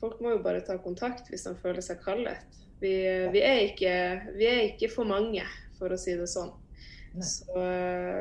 folk 0.06 0.22
må 0.22 0.36
jo 0.36 0.44
bare 0.46 0.62
ta 0.66 0.78
kontakt 0.82 1.32
hvis 1.32 1.48
de 1.48 1.56
føler 1.62 1.82
seg 1.82 2.04
kallet. 2.06 2.44
Vi, 2.82 2.94
vi, 3.34 3.42
er, 3.42 3.64
ikke, 3.72 3.96
vi 4.36 4.50
er 4.50 4.64
ikke 4.68 4.92
for 4.94 5.08
mange, 5.10 5.46
for 5.80 5.94
å 5.94 6.00
si 6.00 6.14
det 6.18 6.28
sånn. 6.30 6.52
Så, 7.24 7.46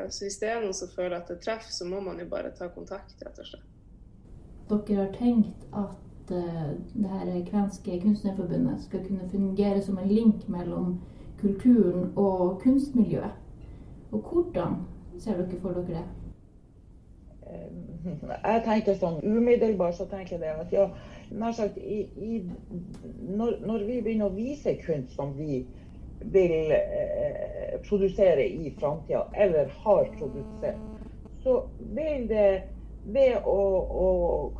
så, 0.09 0.23
hvis 0.23 0.37
det 0.39 0.49
er 0.51 0.61
noen 0.63 0.75
som 0.77 0.91
føler 0.93 1.17
at 1.17 1.27
det 1.31 1.41
treffer, 1.43 1.71
så 1.73 1.87
må 1.89 1.99
man 2.05 2.19
jo 2.21 2.29
bare 2.31 2.53
ta 2.55 2.69
kontakt, 2.71 3.17
rett 3.25 3.41
og 3.41 3.49
slett 3.49 3.71
dere 4.69 4.97
har 4.97 5.11
tenkt 5.13 5.65
at 5.73 6.31
uh, 6.31 6.69
det 6.93 7.09
her 7.09 7.45
kvenske 7.49 8.01
kunstnerforbundet 8.01 8.81
skal 8.81 9.07
kunne 9.07 9.29
fungere 9.31 9.81
som 9.81 9.97
en 9.97 10.07
link 10.07 10.49
mellom 10.49 11.01
kulturen 11.41 12.13
og 12.15 12.61
kunstmiljøet. 12.63 13.31
Og 14.11 14.19
hvordan 14.19 14.75
ser 15.19 15.37
dere 15.37 15.61
for 15.61 15.69
dere 15.69 15.85
det? 15.87 16.03
Eh, 17.45 18.11
jeg 18.31 18.61
tenker 18.65 18.95
sånn 18.97 19.19
umiddelbart 19.23 19.97
så 19.97 20.07
tenker 20.09 20.41
jeg 20.41 20.55
at 20.61 20.73
ja, 20.73 20.87
nær 21.31 21.53
sagt 21.53 21.77
i, 21.77 22.05
i, 22.17 22.39
når, 23.21 23.59
når, 23.65 23.85
vi 23.85 23.99
begynner 24.01 24.31
å 24.31 24.33
vise 24.33 24.73
kunst 24.81 25.13
som 25.13 25.35
vi 25.37 25.65
vil 26.31 26.71
eh, 26.71 27.75
produsere 27.87 28.47
i 28.47 28.71
framtida, 28.79 29.27
eller 29.33 29.71
har 29.83 30.05
produsert, 30.17 30.81
så 31.43 31.63
vil 31.77 32.27
det 32.27 32.49
ved 33.05 33.45
å, 33.45 33.61
å, 33.85 34.07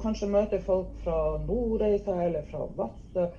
kanskje 0.02 0.30
møte 0.30 0.60
folk 0.62 0.92
fra 1.04 1.20
Nordreisa 1.48 2.18
eller 2.24 2.46
fra 2.52 2.68
Vadsø, 2.78 3.30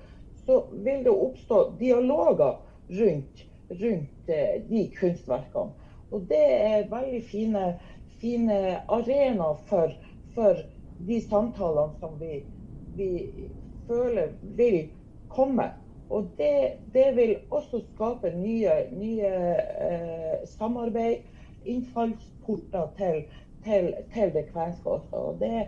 så 0.47 0.57
vil 0.71 1.03
det 1.05 1.13
oppstå 1.13 1.61
dialoger 1.79 2.57
rundt, 2.99 3.45
rundt 3.69 4.31
eh, 4.31 4.57
de 4.67 4.87
kunstverkene. 4.99 5.87
Og 6.11 6.27
det 6.29 6.43
er 6.55 6.91
veldig 6.91 7.21
fine, 7.27 7.63
fine 8.21 8.59
arenaer 8.87 9.59
for, 9.69 9.95
for, 10.35 10.65
de 10.97 11.19
samtalene 11.21 11.93
som 12.01 12.15
vi, 12.17 12.39
vi 12.97 13.09
føler 13.85 14.31
vil 14.57 14.79
komme. 15.29 15.67
Og 16.09 16.29
det, 16.37 16.77
det, 16.93 17.09
vil 17.15 17.35
også 17.51 17.81
skape 17.93 18.31
nye, 18.35 18.71
nye 18.95 19.31
eh, 19.87 20.37
samarbeid, 20.47 21.25
innfallsporter 21.67 22.87
til 22.97 23.25
til, 23.67 23.93
til 24.13 24.33
det 24.33 24.45
kvenske 24.53 24.89
også. 24.89 25.15
Og 25.15 25.39
det, 25.39 25.67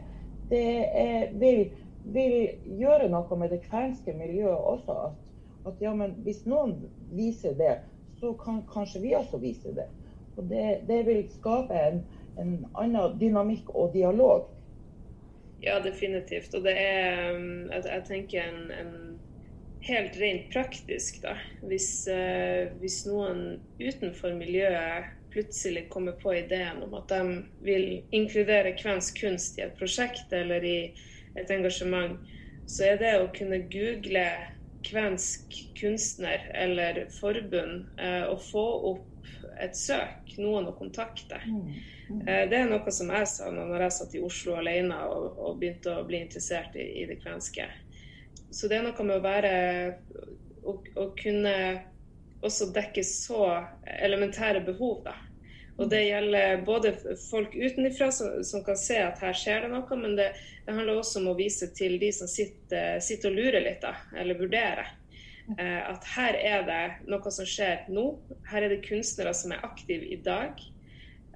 det 0.49 0.85
er, 0.99 1.33
vil, 1.33 1.69
vil, 2.03 2.49
gjøre 2.79 3.09
noe 3.11 3.39
med 3.39 3.53
det 3.53 3.61
kvenske 3.67 4.13
miljøet 4.13 4.57
også. 4.57 4.91
At, 5.09 5.17
at 5.67 5.81
ja, 5.83 5.93
hvis 6.25 6.45
noen 6.45 6.77
viser 7.15 7.57
det, 7.59 7.79
så 8.19 8.33
kan 8.43 8.63
kanskje 8.73 9.01
vi 9.01 9.15
også 9.15 9.37
vise 9.37 9.75
det. 9.75 9.87
Og 10.37 10.47
det, 10.49 10.79
det 10.87 11.03
vil 11.07 11.25
skape 11.33 11.75
en, 11.75 12.01
en 12.39 12.55
annen 12.75 13.19
dynamikk 13.19 13.69
og 13.75 13.93
dialog. 13.93 14.47
Ja, 15.63 15.79
definitivt. 15.83 16.53
Og 16.55 16.63
det 16.63 16.75
er 16.79 17.35
um, 17.35 17.67
Jeg, 17.71 17.83
jeg 17.85 18.03
tenker 18.07 18.43
en, 18.43 18.71
en 18.71 19.08
helt 19.87 20.17
rent 20.19 20.49
praktisk, 20.53 21.21
da. 21.23 21.37
Hvis, 21.61 22.07
eh, 22.07 22.71
hvis 22.81 23.05
noen 23.07 23.59
utenfor 23.79 24.35
miljøet 24.37 25.15
plutselig 25.33 25.87
kommer 25.89 26.17
på 26.17 26.33
ideen 26.33 26.83
om 26.83 26.93
at 26.97 27.11
de 27.11 27.43
vil 27.61 27.87
inkludere 28.11 28.73
kvensk 28.79 29.21
kunst 29.21 29.59
i 29.59 29.65
et 29.67 29.77
prosjekt 29.77 30.33
eller 30.33 30.65
i 30.65 30.77
et 31.37 31.51
engasjement, 31.53 32.17
så 32.69 32.91
er 32.91 32.97
det 33.01 33.13
å 33.19 33.29
kunne 33.33 33.61
google 33.71 34.25
kvensk 34.85 35.53
kunstner 35.79 36.43
eller 36.55 37.05
forbund 37.19 37.87
eh, 37.99 38.25
og 38.29 38.41
få 38.41 38.65
opp 38.93 39.05
et 39.59 39.75
søk, 39.75 40.37
noen 40.39 40.69
å 40.69 40.75
kontakte. 40.77 41.39
Eh, 42.25 42.45
det 42.49 42.61
er 42.61 42.69
noe 42.69 42.93
som 42.95 43.11
jeg 43.13 43.27
savna 43.29 43.65
når 43.69 43.85
jeg 43.85 43.95
satt 43.97 44.15
i 44.15 44.23
Oslo 44.25 44.55
alene 44.59 44.97
og, 45.11 45.37
og 45.37 45.59
begynte 45.61 45.97
å 45.99 46.05
bli 46.07 46.23
interessert 46.23 46.77
i, 46.79 46.85
i 47.03 47.05
det 47.09 47.19
kvenske. 47.21 47.67
Så 48.51 48.67
det 48.67 48.79
er 48.79 48.85
noe 48.85 49.05
med 49.05 49.19
å 49.19 49.23
være 49.23 49.53
å, 50.65 50.75
å 50.75 51.07
kunne 51.17 51.55
også 52.45 52.69
dekke 52.73 53.03
så 53.03 53.43
elementære 53.99 54.63
behov, 54.67 55.01
da. 55.05 55.15
Og 55.79 55.87
det 55.91 56.01
gjelder 56.09 56.63
både 56.67 56.91
folk 57.29 57.53
utenfra 57.55 58.09
som, 58.11 58.41
som, 58.43 58.63
kan 58.65 58.75
se 58.77 58.97
at 58.99 59.21
her 59.23 59.35
skjer 59.37 59.63
det 59.63 59.69
noe, 59.71 59.99
men 59.99 60.17
det, 60.17 60.33
det, 60.65 60.73
handler 60.75 60.99
også 60.99 61.21
om 61.21 61.29
å 61.31 61.37
vise 61.37 61.69
til 61.75 61.95
de 62.01 62.09
som 62.15 62.27
sitter, 62.27 62.99
sitter 63.03 63.31
og 63.31 63.39
lurer 63.39 63.63
litt, 63.63 63.79
da, 63.85 63.93
eller 64.19 64.39
vurderer. 64.39 64.91
Eh, 65.55 65.79
at 65.87 66.09
her 66.17 66.35
er 66.35 66.65
det 66.67 66.81
noe 67.09 67.31
som 67.31 67.47
skjer 67.47 67.87
nå. 67.95 68.09
Her 68.51 68.67
er 68.67 68.75
det 68.75 68.83
kunstnere 68.89 69.31
som 69.37 69.55
er 69.55 69.63
aktive 69.65 70.11
i 70.11 70.19
dag. 70.25 70.59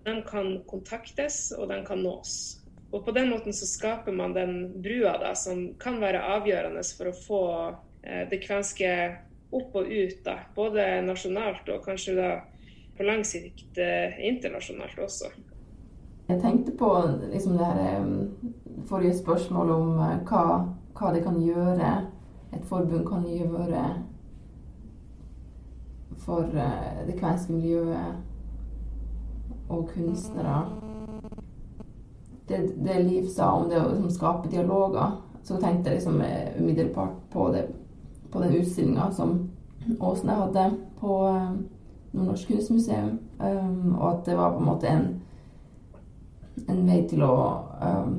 De 0.04 0.18
kan 0.28 0.58
kontaktes, 0.68 1.46
og 1.56 1.72
de 1.72 1.80
kan 1.88 2.04
nås. 2.04 2.36
Og 2.94 3.06
på 3.06 3.12
den 3.12 3.30
måten 3.30 3.54
så 3.54 3.66
skaper 3.66 4.14
man 4.14 4.34
den 4.34 4.82
brua 4.82 5.18
da, 5.18 5.34
som 5.36 5.72
kan 5.82 5.98
være 6.02 6.22
avgjørende 6.36 6.84
for 6.94 7.10
å 7.10 7.16
få 7.18 7.44
eh, 8.06 8.28
det 8.30 8.44
kvenske 8.46 8.90
opp 9.54 9.76
og 9.78 9.90
ut, 9.90 10.20
da, 10.26 10.36
både 10.56 11.02
nasjonalt 11.06 11.70
og 11.74 11.82
kanskje 11.86 12.14
da 12.18 12.30
på 12.94 13.08
lang 13.08 13.26
sikt 13.26 13.78
eh, 13.82 14.14
internasjonalt 14.30 15.02
også. 15.02 15.32
Jeg 16.30 16.40
tenkte 16.42 16.76
på 16.78 16.90
liksom 17.34 17.58
det 17.58 17.66
her 17.66 18.06
um, 18.06 18.14
forrige 18.88 19.18
spørsmål 19.18 19.74
om 19.74 19.90
hva, 20.30 20.44
hva, 20.94 21.12
det 21.16 21.26
kan 21.26 21.42
gjøre, 21.42 21.92
et 22.54 22.70
forbund 22.70 23.08
kan 23.10 23.26
gjøre 23.26 23.84
for 26.24 26.46
det 26.54 27.18
kvenske 27.18 27.58
miljøet 27.58 28.22
og 29.74 29.90
kunstnere. 29.90 30.83
Det, 32.48 32.58
det 32.84 33.04
Liv 33.04 33.28
sa 33.32 33.52
om 33.56 33.70
det 33.70 33.80
å 33.80 33.90
liksom, 33.90 34.12
skape 34.12 34.52
dialoger, 34.52 35.16
så 35.44 35.60
tenkte 35.60 35.92
jeg 35.92 36.00
liksom 36.00 36.22
umiddelbart 36.60 37.16
på, 37.32 37.50
det, 37.52 37.68
på 38.32 38.42
den 38.44 38.56
utstillinga 38.60 39.12
som 39.12 39.38
Åsne 40.00 40.32
hadde 40.32 40.72
på 41.00 41.28
um, 41.28 41.70
Nordnorsk 42.12 42.48
kunstmuseum. 42.48 43.18
Um, 43.40 43.96
og 44.00 44.10
at 44.10 44.26
det 44.26 44.38
var 44.38 44.54
på 44.54 44.62
en 44.62 44.66
måte 44.70 44.88
en, 44.88 45.08
en 46.70 46.84
vei 46.88 47.02
til 47.10 47.24
å 47.26 47.34
um, 47.82 48.14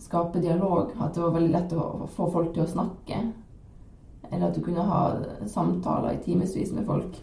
skape 0.00 0.40
dialog. 0.40 0.94
At 1.00 1.14
det 1.14 1.24
var 1.24 1.34
veldig 1.36 1.52
lett 1.52 1.74
å 1.76 2.08
få 2.16 2.30
folk 2.32 2.54
til 2.54 2.64
å 2.64 2.70
snakke. 2.70 3.20
Eller 4.30 4.48
at 4.48 4.56
du 4.56 4.62
kunne 4.64 4.86
ha 4.86 5.02
samtaler 5.50 6.16
i 6.16 6.22
timevis 6.24 6.72
med 6.72 6.86
folk. 6.86 7.20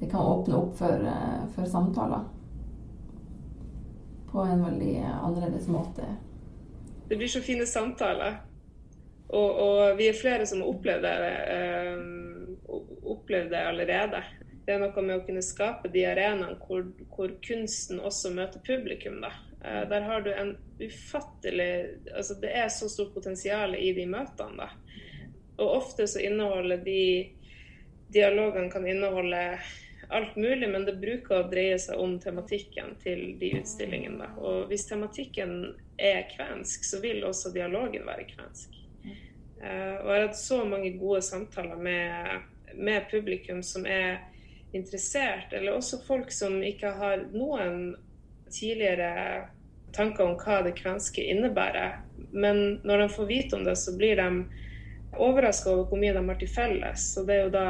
Det 0.00 0.10
kan 0.10 0.26
åpne 0.26 0.58
opp 0.58 0.74
for, 0.80 1.06
uh, 1.06 1.44
for 1.54 1.70
samtaler 1.70 2.26
på 4.36 4.42
en 4.44 4.64
veldig 4.64 4.94
annerledes 5.00 5.68
måte. 5.72 6.04
Det 7.08 7.16
blir 7.16 7.28
så 7.28 7.40
fine 7.40 7.64
samtaler. 7.66 8.34
Og, 9.28 9.60
og 9.62 9.94
vi 9.96 10.10
er 10.10 10.18
flere 10.18 10.44
som 10.46 10.60
har 10.60 10.68
opplevd 10.74 11.06
det. 11.06 11.14
øh, 11.54 12.02
opplevd 13.14 13.48
det 13.54 13.62
allerede. 13.70 14.20
Det 14.66 14.74
er 14.74 14.82
noe 14.82 15.06
med 15.06 15.14
å 15.16 15.24
kunne 15.24 15.44
skape 15.46 15.88
de 15.94 16.04
arenaene 16.10 16.58
hvor, 16.66 16.84
hvor, 17.14 17.32
kunsten 17.48 18.02
også 18.04 18.34
møter 18.36 18.60
publikum. 18.66 19.22
Da. 19.24 19.32
Eh, 19.64 19.82
der 19.88 20.04
har 20.04 20.26
du 20.26 20.28
en 20.34 20.52
ufattelig 20.82 21.70
altså 22.12 22.36
Det 22.42 22.52
er 22.52 22.68
så 22.68 22.90
stort 22.92 23.14
potensial 23.16 23.72
i 23.80 23.94
de 23.96 24.04
møtene. 24.10 24.66
Da. 24.66 24.68
Og 25.56 25.78
ofte 25.78 26.10
så 26.12 26.20
inneholder 26.20 26.84
de 26.84 27.00
dialogene 28.12 28.68
kan 28.68 28.84
inneholde 28.84 29.46
alt 30.14 30.36
mulig, 30.36 30.68
men 30.70 30.84
det 30.86 30.98
bruker 31.02 31.40
å 31.40 31.48
dreie 31.50 31.78
seg 31.82 31.98
om 32.00 32.18
tematikken 32.22 32.94
til 33.02 33.36
de 33.40 33.52
utstillingene. 33.60 34.32
Og 34.38 34.70
hvis 34.70 34.86
tematikken 34.88 35.56
er 35.98 36.26
kvensk, 36.34 36.84
så 36.86 37.00
vil 37.02 37.24
også 37.26 37.54
dialogen 37.54 38.06
være 38.08 38.28
kvensk. 38.30 38.74
Uh, 39.56 39.96
og 40.04 40.10
jeg 40.10 40.18
har 40.18 40.26
hatt 40.26 40.38
så 40.38 40.60
mange 40.68 40.92
gode 41.00 41.22
samtaler 41.24 41.80
med 41.80 42.44
med 42.76 43.10
publikum 43.10 43.62
som 43.62 43.86
er 43.86 44.18
interessert, 44.72 45.52
eller 45.52 45.76
også 45.76 46.00
folk 46.06 46.32
som 46.32 46.58
ikke 46.62 46.90
har 46.98 47.26
noen 47.32 47.94
tidligere 48.52 49.46
tanker 49.96 50.26
om 50.26 50.36
hva 50.40 50.60
det 50.66 50.76
kvenske 50.78 51.24
innebærer. 51.24 52.00
Men 52.36 52.80
når 52.84 53.04
de 53.04 53.08
får 53.14 53.30
vite 53.30 53.56
om 53.56 53.64
det, 53.64 53.76
så 53.80 53.96
blir 53.96 54.18
de 54.20 54.28
overraska 55.12 55.70
over 55.70 55.88
hvor 55.90 56.00
mye 56.00 56.14
de 56.16 56.22
har 56.28 56.38
til 56.40 56.52
felles. 56.52 57.08
Så 57.14 57.24
det 57.26 57.36
er 57.36 57.44
jo 57.46 57.54
da 57.54 57.66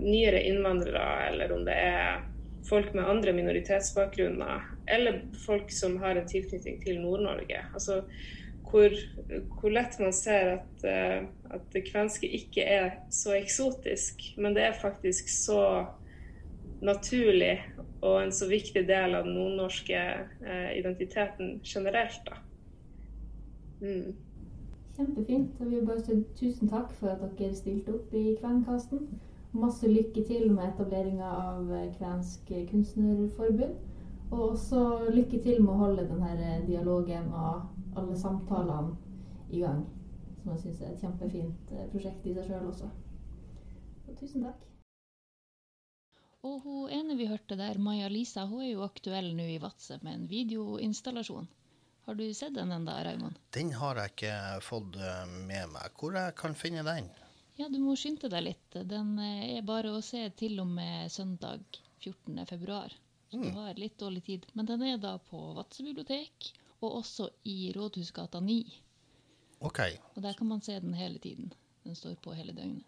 nyere 0.00 0.42
innvandrere, 0.48 1.28
eller 1.30 1.52
om 1.54 1.64
det 1.66 1.76
er 1.78 2.22
folk 2.68 2.94
med 2.94 3.08
andre 3.08 3.32
minoritetsbakgrunner, 3.36 4.64
eller 4.86 5.20
folk 5.46 5.72
som 5.72 5.98
har 6.02 6.16
en 6.16 6.28
tilknytning 6.28 6.80
til 6.84 7.00
Nord-Norge. 7.02 7.60
Altså, 7.74 8.02
hvor, 8.70 8.94
hvor, 9.60 9.70
lett 9.70 9.98
man 10.02 10.14
ser 10.16 10.56
at, 10.56 10.86
uh, 10.86 11.26
at, 11.54 11.66
det 11.72 11.84
kvenske 11.90 12.26
ikke 12.26 12.64
er 12.66 12.88
så 13.12 13.36
eksotisk, 13.36 14.32
men 14.40 14.56
det 14.56 14.64
er 14.66 14.80
faktisk 14.80 15.28
så 15.30 15.84
naturlig 16.84 17.60
og 18.04 18.18
en 18.20 18.32
så 18.34 18.48
viktig 18.50 18.82
del 18.88 19.14
av 19.16 19.28
den 19.28 19.36
nordnorske 19.38 20.00
uh, 20.42 20.70
identiteten 20.74 21.60
generelt. 21.64 22.26
Da. 22.26 22.40
Mm. 23.84 24.16
Kjempefint. 24.96 25.60
Jeg 25.60 25.70
vil 25.70 25.86
bare 25.86 26.02
si 26.04 26.20
tusen 26.38 26.70
takk 26.70 26.92
for 26.98 27.10
at 27.10 27.38
dere 27.38 27.54
stilte 27.54 27.94
opp 27.96 28.12
i 28.14 28.36
Kvenkasten. 28.40 29.08
Masse 29.54 29.88
lykke 29.90 30.22
til 30.26 30.52
med 30.52 30.68
etableringa 30.68 31.30
av 31.30 31.72
Kvensk 31.96 32.52
kunstnerforbund. 32.70 33.74
Og 34.30 34.44
også 34.50 35.10
lykke 35.14 35.40
til 35.42 35.62
med 35.62 35.72
å 35.74 35.80
holde 35.80 36.06
denne 36.10 36.60
dialogen 36.66 37.26
og 37.34 37.98
alle 37.98 38.18
samtalene 38.18 38.94
i 39.50 39.62
gang. 39.62 39.82
Som 40.42 40.52
jeg 40.52 40.62
syns 40.62 40.82
er 40.82 40.92
et 40.92 41.02
kjempefint 41.02 41.74
eh, 41.74 41.88
prosjekt 41.92 42.26
i 42.26 42.34
seg 42.36 42.48
sjøl 42.48 42.70
også. 42.70 42.90
Og 44.08 44.16
tusen 44.20 44.46
takk. 44.46 44.62
Og 46.44 46.58
hun 46.64 46.90
ene 46.92 47.16
vi 47.16 47.28
hørte 47.30 47.56
der, 47.56 47.78
Maja 47.80 48.10
Lisa, 48.12 48.44
hun 48.46 48.62
er 48.62 48.74
jo 48.74 48.84
aktuell 48.84 49.30
nå 49.36 49.46
i 49.54 49.60
Vadsø 49.62 49.96
med 50.02 50.18
en 50.18 50.26
videoinstallasjon. 50.28 51.46
Har 52.04 52.14
du 52.14 52.34
sett 52.34 52.54
den 52.54 52.72
ennå, 52.72 52.92
Raymond? 52.92 53.38
Den 53.50 53.72
har 53.72 53.96
jeg 53.96 54.12
ikke 54.12 54.32
fått 54.60 54.96
eh, 55.00 55.22
med 55.48 55.70
meg. 55.72 55.94
Hvor 55.96 56.16
jeg 56.18 56.34
kan 56.36 56.56
finne 56.58 56.82
den? 56.84 57.08
Ja, 57.56 57.68
du 57.72 57.78
må 57.80 57.94
skynde 57.96 58.28
deg 58.28 58.42
litt. 58.44 58.76
Den 58.90 59.14
eh, 59.22 59.56
er 59.56 59.64
bare 59.64 59.94
å 59.94 60.02
se 60.04 60.20
til 60.36 60.58
og 60.60 60.68
med 60.68 61.12
søndag 61.12 61.64
14.2. 62.02 62.80
Så 63.30 63.40
mm. 63.40 63.46
du 63.46 63.56
har 63.56 63.80
litt 63.80 63.96
dårlig 63.98 64.24
tid. 64.26 64.44
Men 64.52 64.68
den 64.68 64.84
er 64.84 64.98
da 65.00 65.14
på 65.30 65.40
Vadsø 65.56 65.86
bibliotek 65.86 66.50
og 66.84 66.98
også 67.00 67.30
i 67.48 67.72
Rådhusgata 67.72 68.42
9. 68.44 68.58
Ok. 69.64 69.80
Og 70.12 70.20
der 70.26 70.36
kan 70.36 70.50
man 70.50 70.60
se 70.66 70.76
den 70.84 70.92
hele 70.98 71.18
tiden. 71.18 71.54
Den 71.84 71.96
står 71.96 72.18
på 72.20 72.34
hele 72.36 72.52
døgnet. 72.52 72.84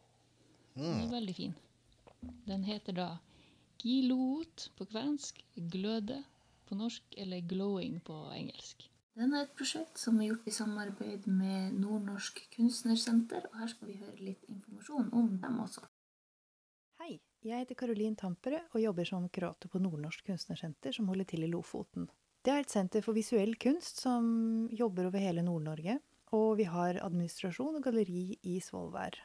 Mm. 0.75 0.83
Den 0.85 1.07
er 1.07 1.15
veldig 1.15 1.37
fin. 1.39 1.57
Den 2.45 2.69
heter 2.69 2.93
da 2.93 3.09
Gilot 3.81 4.69
på 4.77 4.85
kvensk, 4.93 5.41
Gløde 5.73 6.21
på 6.69 6.77
norsk 6.77 7.17
eller 7.17 7.41
Glowing 7.49 8.01
på 8.05 8.19
engelsk. 8.35 8.91
Den 9.17 9.33
er 9.33 9.47
et 9.47 9.53
prosjekt 9.57 9.97
som 9.97 10.19
er 10.21 10.29
gjort 10.29 10.49
i 10.51 10.53
samarbeid 10.53 11.25
med 11.33 11.77
Nordnorsk 11.81 12.43
kunstnersenter, 12.53 13.47
og 13.49 13.63
her 13.63 13.71
skal 13.73 13.89
vi 13.89 13.97
høre 13.97 14.19
litt 14.21 14.43
informasjon 14.45 15.09
om 15.17 15.31
dem 15.41 15.63
også. 15.63 15.87
Hei, 17.01 17.15
jeg 17.41 17.63
heter 17.63 17.79
Karolin 17.81 18.19
Tampere 18.21 18.61
og 18.75 18.83
jobber 18.83 19.09
som 19.09 19.25
kurator 19.33 19.73
på 19.73 19.81
Nordnorsk 19.81 20.29
kunstnersenter, 20.29 20.93
som 20.93 21.09
holder 21.09 21.31
til 21.33 21.47
i 21.47 21.49
Lofoten. 21.49 22.11
Det 22.45 22.53
er 22.53 22.61
et 22.67 22.77
senter 22.77 23.01
for 23.03 23.17
visuell 23.17 23.57
kunst 23.57 24.05
som 24.05 24.69
jobber 24.69 25.09
over 25.09 25.25
hele 25.25 25.47
Nord-Norge, 25.49 25.97
og 26.37 26.59
vi 26.61 26.69
har 26.69 27.01
administrasjon 27.01 27.81
og 27.81 27.89
galleri 27.89 28.37
i 28.45 28.61
Svolvær. 28.61 29.17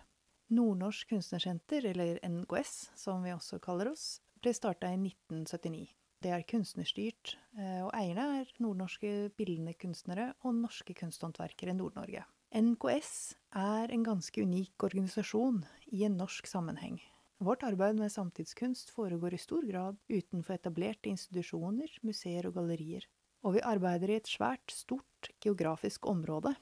Nordnorsk 0.55 1.11
kunstnersenter, 1.11 1.91
eller 1.91 2.23
NKS 2.23 2.93
som 2.95 3.27
vi 3.27 3.35
også 3.35 3.59
kaller 3.59 3.91
oss, 3.91 4.21
ble 4.39 4.55
starta 4.55 4.87
i 4.87 5.01
1979. 5.03 5.89
Det 6.21 6.29
er 6.29 6.43
kunstnerstyrt, 6.45 7.35
eh, 7.57 7.79
og 7.81 7.89
eierne 7.97 8.41
er 8.41 8.49
nordnorske 8.61 9.31
bildende 9.33 9.73
kunstnere 9.73 10.27
og 10.45 10.53
norske 10.53 10.93
kunsthåndverkere 10.93 11.73
i 11.73 11.77
Nord-Norge. 11.79 12.27
NKS 12.53 13.13
er 13.57 13.89
en 13.95 14.03
ganske 14.05 14.43
unik 14.43 14.85
organisasjon 14.85 15.63
i 15.89 16.03
en 16.05 16.19
norsk 16.19 16.45
sammenheng. 16.45 16.99
Vårt 17.41 17.63
arbeid 17.65 17.97
med 17.97 18.13
samtidskunst 18.13 18.91
foregår 18.93 19.33
i 19.33 19.41
stor 19.41 19.65
grad 19.65 19.97
utenfor 20.11 20.59
etablerte 20.59 21.09
institusjoner, 21.09 21.89
museer 22.05 22.45
og 22.45 22.59
gallerier. 22.59 23.07
Og 23.41 23.55
vi 23.55 23.65
arbeider 23.65 24.13
i 24.13 24.19
et 24.21 24.29
svært, 24.29 24.69
stort 24.69 25.31
geografisk 25.41 26.05
område. 26.05 26.53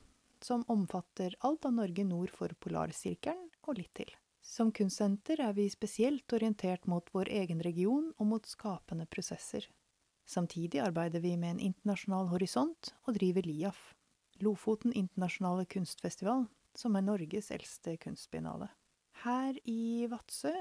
som 0.42 0.64
omfatter 0.72 1.34
alt 1.44 1.66
av 1.66 1.74
Norge 1.74 2.04
nord 2.08 2.32
for 2.32 2.48
Polarsirkelen 2.64 3.50
og 3.68 3.76
litt 3.76 3.92
til. 3.94 4.14
Som 4.50 4.72
kunstsenter 4.74 5.44
er 5.46 5.54
vi 5.54 5.68
spesielt 5.70 6.34
orientert 6.34 6.88
mot 6.90 7.06
vår 7.14 7.30
egen 7.30 7.60
region 7.62 8.08
og 8.18 8.30
mot 8.32 8.48
skapende 8.50 9.06
prosesser. 9.06 9.68
Samtidig 10.26 10.82
arbeider 10.82 11.22
vi 11.22 11.36
med 11.38 11.52
en 11.52 11.60
internasjonal 11.68 12.32
horisont 12.32 12.90
og 13.06 13.20
driver 13.20 13.46
LIAF, 13.46 13.94
Lofoten 14.42 14.96
internasjonale 14.96 15.68
kunstfestival, 15.70 16.48
som 16.74 16.98
er 16.98 17.06
Norges 17.06 17.52
eldste 17.54 17.94
kunstbiennale. 18.02 18.72
Her 19.22 19.60
i 19.70 20.08
Vadsø 20.10 20.56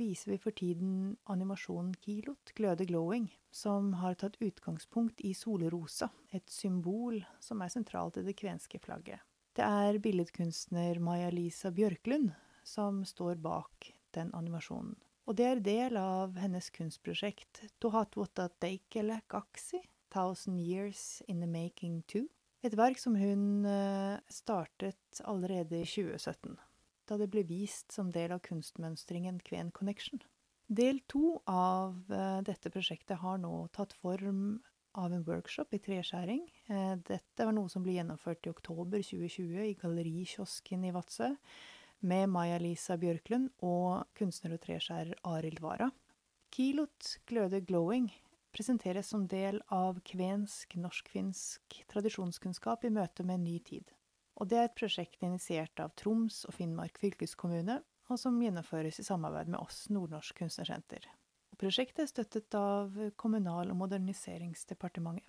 viser 0.00 0.32
vi 0.32 0.40
for 0.42 0.58
tiden 0.58 1.14
animasjonen 1.30 1.94
Kilot 2.02 2.54
gløde 2.58 2.88
glowing, 2.90 3.30
som 3.52 3.92
har 4.00 4.18
tatt 4.18 4.40
utgangspunkt 4.42 5.22
i 5.22 5.30
solrosa, 5.36 6.10
et 6.32 6.50
symbol 6.50 7.20
som 7.38 7.62
er 7.62 7.70
sentralt 7.70 8.18
i 8.18 8.26
det 8.26 8.34
kvenske 8.40 8.82
flagget. 8.82 9.22
Det 9.54 9.62
er 9.62 10.02
billedkunstner 10.02 10.98
Maja-Lisa 10.98 11.70
Bjørklund 11.74 12.32
som 12.68 13.04
står 13.08 13.40
bak 13.42 13.92
den 14.16 14.32
animasjonen. 14.36 14.96
Og 15.28 15.36
det 15.36 15.44
er 15.44 15.60
del 15.60 15.98
av 16.00 16.38
hennes 16.40 16.70
kunstprosjekt 16.72 17.60
Tohatwota 17.82 18.48
Deikele 18.62 19.20
Kaksi, 19.28 19.82
Thousand 20.12 20.60
Years 20.60 21.22
in 21.28 21.40
the 21.40 21.48
Making 21.48 22.00
2. 22.08 22.24
Et 22.64 22.74
verk 22.74 22.98
som 22.98 23.14
hun 23.14 23.66
eh, 23.68 24.16
startet 24.32 25.20
allerede 25.24 25.82
i 25.82 25.86
2017, 25.86 26.56
da 27.06 27.18
det 27.20 27.28
ble 27.30 27.44
vist 27.46 27.92
som 27.94 28.08
del 28.10 28.32
av 28.34 28.40
kunstmønstringen 28.48 29.38
Kven 29.46 29.70
Connection. 29.76 30.24
Del 30.66 30.98
to 31.08 31.38
av 31.48 32.08
eh, 32.12 32.40
dette 32.48 32.72
prosjektet 32.72 33.20
har 33.22 33.38
nå 33.44 33.68
tatt 33.76 33.94
form 34.00 34.58
av 34.98 35.12
en 35.12 35.24
workshop 35.28 35.76
i 35.76 35.80
treskjæring. 35.84 36.42
Eh, 36.72 36.94
dette 37.06 37.46
var 37.46 37.54
noe 37.54 37.70
som 37.70 37.84
ble 37.84 37.94
gjennomført 38.00 38.48
i 38.48 38.52
oktober 38.52 39.04
2020 39.04 39.68
i 39.68 39.76
Gallerikiosken 39.78 40.88
i 40.88 40.94
Vadsø, 40.96 41.34
med 42.00 42.30
Maja-Lisa 42.30 42.96
Bjørklund 43.00 43.50
og 43.64 44.06
kunstner 44.18 44.54
og 44.56 44.62
treskjærer 44.62 45.18
Arild 45.26 45.60
Wara. 45.64 45.90
Kilot 46.54 47.18
gløder 47.28 47.64
glowing 47.64 48.08
presenteres 48.54 49.10
som 49.12 49.26
del 49.28 49.60
av 49.74 50.00
kvensk, 50.06 50.76
norsk-finsk 50.80 51.82
tradisjonskunnskap 51.92 52.86
i 52.86 52.92
møte 52.94 53.26
med 53.26 53.44
ny 53.44 53.58
tid. 53.64 53.92
Og 54.38 54.48
det 54.50 54.58
er 54.58 54.68
et 54.68 54.78
prosjekt 54.78 55.22
initiert 55.26 55.80
av 55.82 55.94
Troms 55.98 56.44
og 56.48 56.54
Finnmark 56.56 56.98
fylkeskommune, 57.02 57.80
og 58.08 58.20
som 58.20 58.38
gjennomføres 58.40 59.00
i 59.02 59.04
samarbeid 59.04 59.50
med 59.52 59.60
oss 59.60 59.88
Nordnorsk 59.92 60.38
Kunstnersenter. 60.40 61.04
Prosjektet 61.58 62.04
er 62.04 62.10
støttet 62.12 62.54
av 62.56 62.94
Kommunal- 63.20 63.72
og 63.74 63.80
moderniseringsdepartementet. 63.82 65.26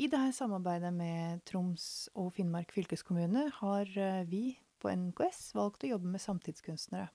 I 0.00 0.06
dette 0.08 0.32
samarbeidet 0.32 0.94
med 0.96 1.42
Troms 1.44 2.08
og 2.16 2.30
Finnmark 2.32 2.70
fylkeskommune 2.72 3.50
har 3.58 3.90
eh, 4.00 4.22
vi 4.24 4.54
på 4.80 4.90
NKS 4.92 5.50
valgt 5.56 5.84
å 5.84 5.92
jobbe 5.94 6.10
med 6.14 6.22
samtidskunstnere. 6.24 7.08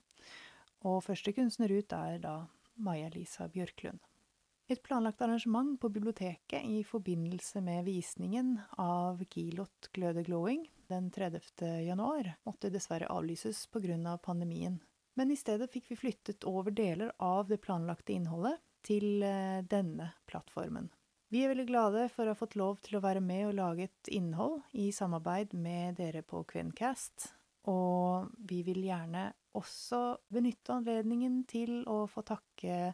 Og 0.86 1.02
første 1.06 1.34
kunstner 1.34 1.74
ut 1.74 1.96
er 1.98 2.20
da 2.24 2.36
Maja-Lisa 2.76 3.50
Bjørklund. 3.50 4.00
Et 4.68 4.82
planlagt 4.82 5.22
arrangement 5.22 5.76
på 5.82 5.90
biblioteket 5.94 6.66
i 6.66 6.80
forbindelse 6.84 7.62
med 7.62 7.86
visningen 7.86 8.56
av 8.82 9.22
Gilot 9.30 9.92
Gløde 9.94 10.24
Glowing 10.26 10.64
den 10.90 11.12
30. 11.12 11.86
januar 11.86 12.32
måtte 12.44 12.72
dessverre 12.74 13.10
avlyses 13.10 13.68
pga. 13.68 13.98
Av 14.10 14.18
pandemien. 14.18 14.80
Men 15.14 15.32
i 15.32 15.38
stedet 15.38 15.72
fikk 15.72 15.92
vi 15.92 15.96
flyttet 15.96 16.44
over 16.44 16.72
deler 16.72 17.12
av 17.18 17.48
det 17.48 17.62
planlagte 17.64 18.14
innholdet 18.14 18.58
til 18.86 19.24
eh, 19.24 19.62
denne 19.66 20.12
plattformen. 20.30 20.90
Vi 21.34 21.42
er 21.44 21.54
veldig 21.54 21.68
glade 21.70 22.04
for 22.14 22.26
å 22.26 22.34
ha 22.34 22.38
fått 22.38 22.58
lov 22.60 22.82
til 22.86 22.98
å 22.98 23.04
være 23.06 23.22
med 23.24 23.48
og 23.48 23.58
lage 23.58 23.88
et 23.88 24.12
innhold 24.14 24.62
i 24.78 24.92
samarbeid 24.94 25.56
med 25.58 25.98
dere 26.02 26.22
på 26.22 26.44
Kvencast. 26.50 27.32
Og 27.72 28.32
vi 28.46 28.62
vil 28.68 28.84
gjerne 28.86 29.30
også 29.58 30.02
benytte 30.34 30.76
anledningen 30.76 31.44
til 31.50 31.82
å 31.90 32.04
få 32.12 32.26
takke 32.28 32.94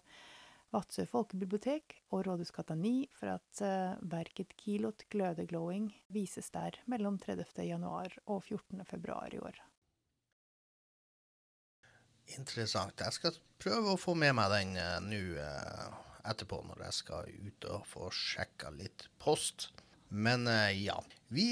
Vadsø 0.71 1.03
folkebibliotek 1.09 1.97
og 2.15 2.23
Rådhusgata 2.29 2.77
9 2.79 2.91
for 3.17 3.33
at 3.33 3.61
uh, 3.65 3.97
verket 4.07 4.53
Kilot 4.59 5.03
Gløde 5.11 5.43
Glowing 5.49 5.89
vises 6.15 6.47
der 6.53 6.77
mellom 6.87 7.17
30. 7.19 7.43
januar 7.67 8.15
og 8.23 8.39
14. 8.45 8.85
februar 8.87 9.35
i 9.35 9.41
år. 9.43 9.59
Interessant. 12.37 13.03
Jeg 13.03 13.17
skal 13.17 13.41
prøve 13.59 13.97
å 13.97 13.99
få 13.99 14.15
med 14.15 14.37
meg 14.39 14.53
den 14.53 14.73
uh, 14.79 14.95
nå 15.03 15.21
uh, 15.43 15.99
etterpå, 16.31 16.61
når 16.69 16.85
jeg 16.85 16.99
skal 17.01 17.35
ut 17.35 17.67
og 17.73 17.87
få 17.91 18.07
sjekka 18.15 18.71
litt 18.77 19.09
post. 19.19 19.73
Men 20.11 20.47
ja. 20.75 20.97
Vi 21.31 21.47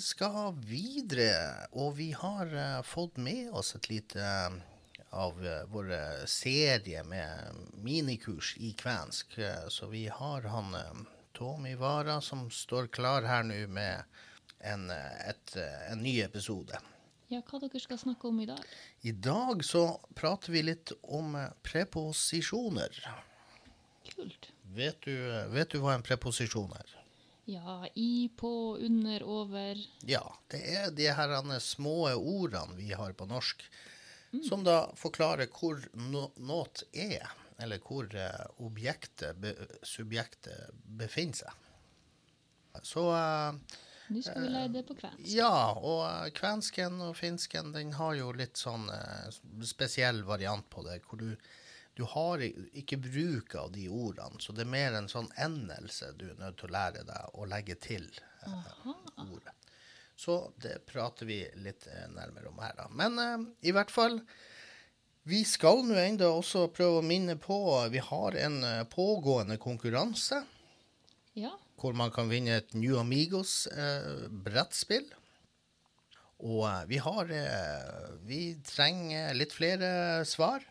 skal 0.00 0.52
videre, 0.68 1.66
og 1.72 1.94
vi 1.96 2.10
har 2.12 2.52
fått 2.84 3.16
med 3.16 3.48
oss 3.56 3.72
et 3.78 3.88
lite 3.88 4.26
av 5.12 5.40
uh, 5.40 5.62
vår 5.72 5.92
serie 6.28 7.00
med 7.08 7.56
minikurs 7.80 8.52
i 8.60 8.74
kvensk. 8.76 9.38
Så 9.72 9.88
vi 9.88 10.04
har 10.12 10.44
han 10.52 10.76
Tommy 11.32 11.74
Vara 11.80 12.20
som 12.20 12.50
står 12.50 12.92
klar 12.92 13.24
her 13.24 13.48
nå 13.48 13.62
med 13.72 14.04
en, 14.60 14.90
et, 14.92 15.56
en 15.88 16.04
ny 16.04 16.18
episode. 16.20 16.76
Ja, 17.32 17.40
hva 17.48 17.62
dere 17.62 17.80
skal 17.80 17.96
snakke 17.96 18.28
om 18.28 18.40
i 18.44 18.46
dag? 18.46 18.60
I 19.08 19.12
dag 19.12 19.64
så 19.64 19.86
prater 20.14 20.52
vi 20.52 20.66
litt 20.66 20.92
om 21.02 21.32
preposisjoner. 21.64 22.98
Kult. 24.12 24.50
Vet 24.76 25.00
du, 25.08 25.14
vet 25.54 25.72
du 25.72 25.80
hva 25.80 25.96
en 25.96 26.04
preposisjon 26.04 26.76
er? 26.76 26.98
Ja, 27.50 27.86
i, 27.98 28.30
på, 28.38 28.76
under, 28.78 29.22
over. 29.26 29.80
Ja, 30.06 30.22
det 30.52 30.60
er 30.76 30.92
de 30.94 31.08
her 31.10 31.58
små 31.58 32.12
ordene 32.14 32.78
vi 32.78 32.92
har 32.94 33.16
på 33.18 33.26
norsk 33.26 33.64
Mm. 34.32 34.42
Som 34.44 34.64
da 34.64 34.76
forklarer 34.96 35.48
hvor 35.52 35.80
no 35.92 36.30
noe 36.40 36.86
er, 36.96 37.28
eller 37.60 37.80
hvor 37.84 38.08
uh, 38.16 38.46
objektet, 38.64 39.36
be 39.36 39.52
subjektet, 39.84 40.72
befinner 40.72 41.42
seg. 41.42 41.58
Så 42.80 43.04
uh, 43.12 43.52
Nå 44.08 44.22
skal 44.24 44.46
vi 44.46 44.52
lære 44.54 44.70
det 44.72 44.84
på 44.88 44.96
kvensk. 44.96 45.26
Ja, 45.36 45.76
og 45.76 46.32
kvensken 46.38 46.96
og 47.04 47.12
finsken 47.18 47.74
den 47.76 47.92
har 47.98 48.16
jo 48.16 48.32
litt 48.36 48.56
sånn 48.56 48.88
uh, 48.88 49.28
spesiell 49.68 50.24
variant 50.24 50.64
på 50.72 50.86
det. 50.88 51.02
hvor 51.04 51.20
du 51.20 51.36
du 51.94 52.04
har 52.08 52.40
ikke 52.72 52.96
bruk 52.96 53.54
av 53.60 53.72
de 53.74 53.88
ordene, 53.92 54.40
så 54.40 54.54
det 54.56 54.64
er 54.64 54.72
mer 54.72 54.94
en 54.96 55.10
sånn 55.12 55.28
endelse 55.40 56.14
du 56.16 56.30
er 56.30 56.38
nødt 56.40 56.56
til 56.60 56.70
å 56.70 56.76
lære 56.76 57.04
deg 57.08 57.36
å 57.36 57.48
legge 57.50 57.76
til 57.84 58.06
eh, 58.46 58.86
ordet. 59.26 59.52
Så 60.16 60.38
det 60.62 60.78
prater 60.88 61.28
vi 61.28 61.42
litt 61.60 61.84
eh, 61.90 62.08
nærmere 62.14 62.48
om 62.48 62.62
her, 62.64 62.72
da. 62.78 62.88
Men 62.96 63.20
eh, 63.20 63.36
i 63.68 63.76
hvert 63.76 63.92
fall 63.92 64.20
Vi 65.28 65.44
skal 65.46 65.84
nå 65.86 65.94
enda 66.00 66.32
også 66.32 66.64
prøve 66.74 67.02
å 67.02 67.06
minne 67.06 67.36
på 67.38 67.56
Vi 67.92 68.00
har 68.02 68.38
en 68.40 68.56
uh, 68.64 68.84
pågående 68.90 69.54
konkurranse. 69.60 70.40
Ja. 71.38 71.52
Hvor 71.78 71.94
man 71.94 72.10
kan 72.10 72.32
vinne 72.32 72.56
et 72.58 72.74
New 72.74 72.96
Amigos 72.98 73.68
uh, 73.70 74.26
brettspill. 74.32 75.06
Og 76.42 76.66
vi 76.90 76.98
har 76.98 77.30
Vi 78.26 78.40
trenger 78.66 79.36
litt 79.36 79.52
flere 79.54 80.24
svar. 80.26 80.66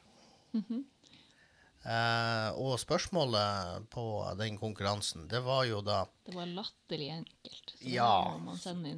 Mm 0.51 0.63
-hmm. 0.67 0.83
Eh, 1.81 2.49
og 2.61 2.75
spørsmålet 2.77 3.87
på 3.89 4.03
den 4.37 4.57
konkurransen, 4.61 5.25
det 5.27 5.39
var 5.41 5.63
jo 5.65 5.79
da 5.81 6.03
Det 6.27 6.35
var 6.35 6.45
latterlig 6.45 7.09
enkelt. 7.15 7.73
Så 7.73 7.89
ja. 7.89 8.39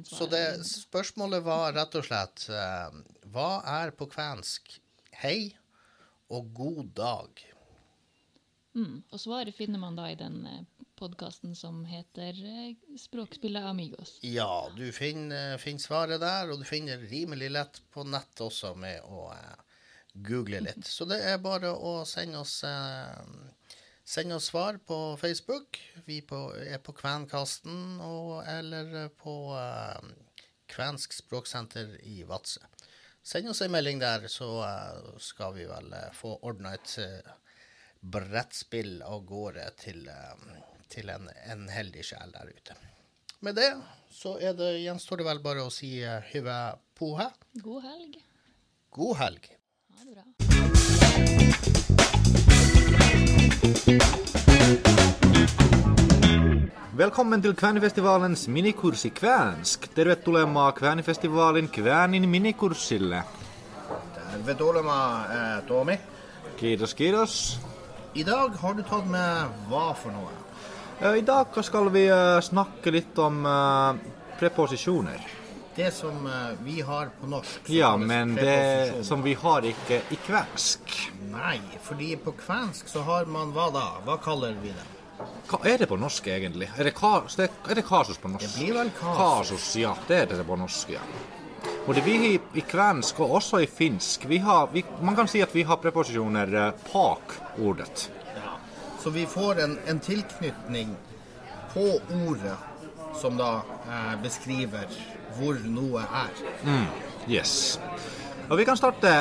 Så 0.04 0.26
det, 0.28 0.44
spørsmålet 0.68 1.46
var 1.46 1.72
rett 1.72 1.96
og 1.96 2.04
slett 2.04 2.44
eh, 2.52 3.00
Hva 3.32 3.48
er 3.80 3.94
på 3.96 4.10
kvensk 4.12 4.76
hei 5.22 5.54
og 6.28 6.52
god 6.52 6.92
dag? 7.00 7.44
Mm, 8.74 9.00
og 9.08 9.20
svaret 9.22 9.56
finner 9.56 9.80
man 9.80 9.96
da 9.96 10.10
i 10.12 10.20
den 10.20 10.42
eh, 10.50 10.62
podkasten 11.00 11.56
som 11.56 11.86
heter 11.88 12.36
Språkspillet 13.00 13.64
Amigos. 13.64 14.18
Ja, 14.20 14.68
du 14.76 14.90
finner, 14.92 15.56
finner, 15.62 15.80
svaret 15.80 16.20
der, 16.20 16.52
og 16.52 16.60
du 16.60 16.68
finner 16.68 17.00
rimelig 17.08 17.48
lett 17.56 17.80
på 17.96 18.04
nett 18.04 18.44
også 18.44 18.74
med 18.76 19.08
å 19.08 19.30
eh, 19.32 19.63
google 20.14 20.60
litt. 20.60 20.86
Så 20.86 21.06
det 21.08 21.20
er 21.26 21.42
bare 21.42 21.72
å 21.74 22.04
sende 22.08 22.40
oss, 22.40 22.62
eh, 22.64 23.70
sende 24.04 24.38
oss 24.38 24.50
svar 24.52 24.78
på 24.86 25.16
Facebook. 25.20 25.80
Vi 26.06 26.20
på, 26.22 26.46
er 26.56 26.78
på 26.78 26.94
Kvenkasten 26.94 28.00
og, 28.00 28.44
eller 28.46 29.10
på 29.18 29.36
eh, 29.58 30.12
Kvensk 30.70 31.12
språksenter 31.12 31.98
i 32.06 32.22
Vadsø. 32.28 32.62
Send 33.24 33.48
oss 33.48 33.62
en 33.64 33.72
melding 33.72 33.98
der, 34.02 34.28
så 34.28 34.48
eh, 34.66 35.18
skal 35.18 35.54
vi 35.56 35.64
vel 35.64 35.92
uh, 35.96 36.10
få 36.12 36.34
ordna 36.44 36.74
et 36.76 36.96
uh, 37.00 37.30
brettspill 38.00 38.98
av 39.02 39.22
gårde 39.24 39.64
til, 39.80 40.02
til 40.92 41.08
en, 41.08 41.30
en, 41.48 41.64
heldig 41.72 42.04
sjel 42.04 42.34
der 42.34 42.52
ute. 42.52 42.76
Med 43.40 43.56
det 43.56 43.70
så 44.12 44.36
er 44.36 44.52
det, 44.58 44.74
gjenstår 44.82 45.22
det 45.22 45.28
vel 45.30 45.40
bare 45.44 45.64
å 45.64 45.72
si 45.72 45.94
hyve 46.04 46.58
pohe. 47.00 47.30
God 47.64 47.88
helg. 47.88 48.20
God 48.92 49.16
helg. 49.22 49.48
Välkommen 56.96 57.42
til 57.42 57.54
Kvänifestivalens 57.54 58.48
minikurs 58.48 59.04
i 59.04 59.10
kväänsk. 59.10 59.94
Tervetuloa 59.94 60.72
Kvänifestivaalin 60.72 61.68
Kväänin 61.68 62.28
minikurssille. 62.28 63.22
Tervetuloa, 64.14 65.24
eh, 65.30 65.66
Tommy. 65.68 65.98
Kiitos, 66.56 66.94
kiitos. 66.94 67.58
I 68.14 68.22
dag 68.22 68.50
har 68.60 68.74
du 68.74 68.82
tatt 68.82 69.06
med 69.06 69.46
hva 69.68 69.94
for 69.94 70.10
noe? 70.10 70.32
Eh, 71.00 71.18
I 71.18 71.20
dag 71.20 71.46
skal 71.62 71.92
vi 71.92 72.06
eh, 72.08 72.40
snakke 72.40 72.90
litt 72.90 73.18
om 73.18 73.46
preposisjoner. 74.38 75.43
Det 75.76 75.90
som 75.94 76.26
eh, 76.26 76.56
vi 76.62 76.80
har 76.80 77.10
på 77.20 77.26
norsk. 77.26 77.60
Ja, 77.66 77.96
men 77.96 78.34
det 78.34 79.04
som 79.04 79.22
vi 79.22 79.34
har 79.34 79.64
ikke 79.66 80.00
i 80.14 80.18
kvensk. 80.26 80.98
Nei, 81.32 81.58
fordi 81.82 82.14
på 82.16 82.34
kvensk 82.38 82.88
så 82.88 83.02
har 83.08 83.26
man 83.26 83.50
hva 83.56 83.70
da? 83.74 83.86
Hva 84.06 84.18
kaller 84.22 84.54
vi 84.62 84.70
det? 84.70 84.84
Hva 85.50 85.58
er 85.66 85.82
det 85.82 85.88
på 85.90 85.98
norsk 85.98 86.28
egentlig? 86.30 86.68
Er 86.78 86.88
det, 86.88 86.94
ka 86.94 87.16
er 87.26 87.78
det 87.78 87.84
kasus 87.86 88.20
på 88.22 88.30
norsk? 88.30 88.46
Det 88.46 88.62
blir 88.62 88.78
vel 88.78 88.92
kasus. 88.98 89.18
Kasus, 89.18 89.70
ja. 89.82 89.94
Det 90.06 90.20
er 90.22 90.30
det 90.30 90.46
på 90.46 90.58
norsk, 90.58 90.94
ja. 90.94 91.02
Og 91.86 91.94
det 91.94 92.04
vi 92.06 92.14
i, 92.34 92.62
kvensk 92.64 93.18
og 93.20 93.34
også 93.40 93.60
i 93.64 93.66
finsk, 93.68 94.28
vi 94.28 94.38
har, 94.44 94.70
vi, 94.72 94.84
man 95.04 95.16
kan 95.16 95.28
si 95.28 95.42
at 95.44 95.52
vi 95.54 95.66
har 95.68 95.80
preposisjoner 95.82 96.54
eh, 96.60 96.86
bak 96.92 97.34
ordet. 97.58 98.06
Ja. 98.36 98.54
Så 99.02 99.10
vi 99.10 99.26
får 99.26 99.60
en, 99.64 99.76
en 99.90 100.00
tilknytning 100.00 100.94
på 101.74 101.90
ordet 102.24 102.56
som 103.20 103.36
da 103.36 103.50
eh, 103.90 104.14
beskriver 104.22 104.88
hvor 105.38 105.58
noe 105.68 106.02
er. 106.04 106.42
Yes. 107.28 107.78
Og 108.50 108.58
vi 108.60 108.66
kan 108.68 108.76
starte 108.76 109.12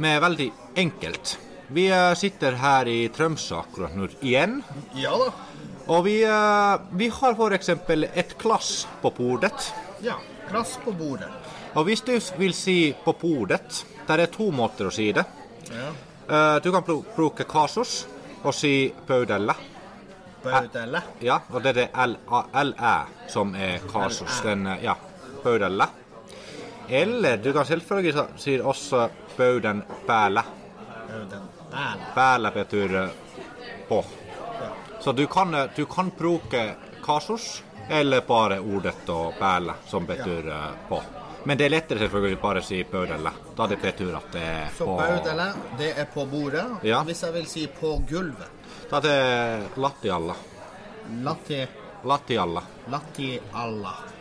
med 0.00 0.20
veldig 0.24 0.50
enkelt. 0.80 1.36
Vi 1.72 1.86
eh, 1.92 2.12
sitter 2.18 2.56
her 2.60 2.88
i 2.88 3.08
Tromsø 3.12 3.58
akkurat 3.62 3.94
nå 3.96 4.08
igjen. 4.20 4.58
Ja 4.96 5.12
da. 5.20 5.30
Og 5.92 6.04
vi, 6.06 6.18
eh, 6.24 6.74
vi 6.98 7.08
har 7.12 7.36
f.eks. 7.36 7.68
et 8.14 8.36
glass 8.40 8.86
på 9.02 9.10
bordet. 9.16 9.72
Ja. 10.04 10.18
Glass 10.50 10.78
på 10.84 10.92
bordet. 10.92 11.30
Og 11.74 11.86
hvis 11.88 12.02
du 12.04 12.12
vil 12.38 12.52
si 12.56 12.92
på 13.04 13.14
bordet, 13.16 13.84
der 14.08 14.24
er 14.26 14.32
to 14.32 14.50
måter 14.52 14.88
å 14.90 14.92
si 14.92 15.10
det. 15.16 15.24
Ja. 15.72 15.92
Eh, 16.28 16.58
Du 16.64 16.70
kan 16.72 16.84
bruke 16.84 17.44
kasus 17.48 18.06
og 18.44 18.54
si 18.54 18.92
pøydelle. 19.06 19.54
Baudelle. 20.42 21.00
Ja, 21.22 21.38
og 21.52 21.62
det 21.62 21.70
er 21.70 21.78
det 21.84 21.90
l-æ 21.94 22.94
som 23.30 23.54
er 23.54 23.78
kasus. 23.92 24.40
Den, 24.42 24.66
ja, 24.82 24.96
pøydelle. 25.42 25.86
Eller 26.88 27.36
du 27.36 27.52
kan 27.52 27.66
selvfølgelig 27.66 28.24
si 28.36 28.60
også 28.60 29.08
pøyden 29.36 29.84
päällä. 30.06 30.42
Bauden. 31.08 31.42
päällä. 31.70 32.04
Päällä 32.14 32.50
betyr 32.50 32.94
eh, 32.96 33.10
på. 33.88 34.04
Ja. 34.60 34.68
Så 35.00 35.12
du 35.12 35.26
kan, 35.26 35.54
eh, 35.54 35.70
du 35.76 35.86
kan 35.86 36.10
bruke 36.10 36.76
kasus 37.00 37.64
eller 37.88 38.20
bare 38.20 38.58
ordet 38.60 39.08
og 39.08 39.34
päällä 39.38 39.74
som 39.86 40.06
betyr 40.06 40.48
ja. 40.48 40.70
på. 40.88 41.02
Men 41.44 41.58
det 41.58 41.64
er 41.64 41.70
lettere 41.70 41.98
selvfølgelig 41.98 42.38
bare 42.40 42.60
å 42.62 42.62
si 42.62 42.84
pøydelle, 42.84 43.32
da 43.56 43.66
det 43.66 43.80
betyr 43.82 44.14
at 44.14 44.28
det 44.32 44.42
er 44.42 44.68
Så 44.76 44.86
på 44.86 44.94
baudelle, 44.96 45.48
det 45.78 45.88
er 45.98 46.06
på 46.14 46.26
bordet. 46.26 46.66
Ja. 46.86 47.02
Hvis 47.02 47.22
jeg 47.22 47.34
vil 47.34 47.46
si 47.46 47.66
på 47.66 47.96
gulvet. 48.10 48.70
Da 48.90 49.00
det 49.00 49.10
er. 49.10 49.66
Latti, 49.76 50.08
Latialla. 52.04 52.62
latti 52.88 53.40
alla. 53.52 54.11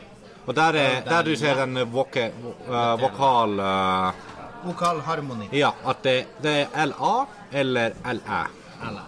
Og 0.48 0.56
der, 0.56 0.74
er, 0.74 1.02
der 1.06 1.24
du 1.24 1.36
ser 1.38 1.64
en 1.64 1.78
voke, 1.94 2.32
eh, 2.68 3.02
vokal 3.02 3.60
eh, 3.60 4.28
Vokal 4.62 5.00
harmoni. 5.02 5.48
Ja, 5.58 5.72
at 5.90 6.04
det, 6.06 6.18
det 6.44 6.68
er 6.74 6.86
LA 6.86 7.14
eller. 7.52 7.96
LÆ. 8.06 8.42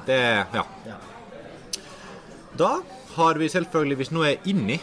Det 0.06 0.46
ja. 0.54 0.64
Da 2.58 2.70
har 3.16 3.38
vi 3.38 3.50
selvfølgelig, 3.50 3.96
hvis 3.96 4.12
noe 4.14 4.32
er 4.32 4.50
inni, 4.50 4.80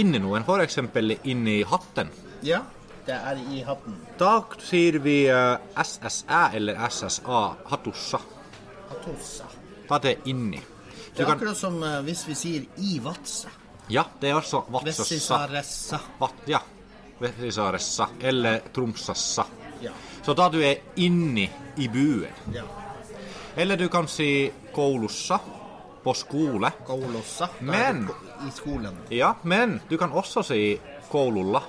inni 0.00 0.20
noen, 0.20 0.44
f.eks. 0.44 0.78
inni 1.24 1.62
hatten, 1.68 2.12
ja, 2.44 2.62
det 3.06 3.16
er 3.16 3.40
i 3.52 3.62
hatten. 3.66 3.96
da 4.18 4.40
sier 4.64 4.98
vi 5.04 5.24
eh, 5.28 5.56
SSæ 5.76 6.42
eller 6.56 6.80
SSA, 6.88 7.40
hatossa. 7.70 8.20
Hatossa. 8.90 9.48
Da 9.88 9.98
det 9.98 10.10
er 10.16 10.28
inni. 10.32 10.60
Det 11.16 11.24
er 11.24 11.32
akkurat 11.34 11.56
som 11.56 11.82
eh, 11.82 12.00
hvis 12.06 12.26
vi 12.28 12.34
sier 12.34 12.68
i 12.78 13.00
vatse. 13.04 13.48
Ja, 13.90 14.04
det 14.20 14.30
er 14.30 14.34
også 14.38 14.62
vatsassa. 14.70 15.02
Vessisaressa. 15.02 16.00
Vat, 16.20 16.34
ja, 16.46 16.60
Vesisaaressa 17.20 18.06
eller 18.22 18.60
Tromsassa. 18.74 19.44
Ja. 19.80 19.90
Så 20.22 20.34
da 20.36 20.48
du 20.52 20.60
er 20.64 20.76
inni 20.96 21.48
i 21.76 21.88
buen. 21.88 22.32
ja. 22.54 22.64
Eller 23.56 23.76
du 23.76 23.88
kan 23.88 24.06
si 24.08 24.50
koulussa, 24.72 25.38
på 26.04 26.14
skole. 26.14 26.70
Koulussa. 26.86 27.48
Da 27.60 27.72
er 27.74 27.92
Men- 27.92 28.06
det 28.06 28.14
ko- 28.14 28.46
I 28.46 28.50
skolen. 28.54 28.96
Ja, 29.10 29.34
men 29.42 29.80
du 29.88 29.96
kan 29.98 30.12
også 30.12 30.42
si 30.42 30.80
koululla. 31.10 31.60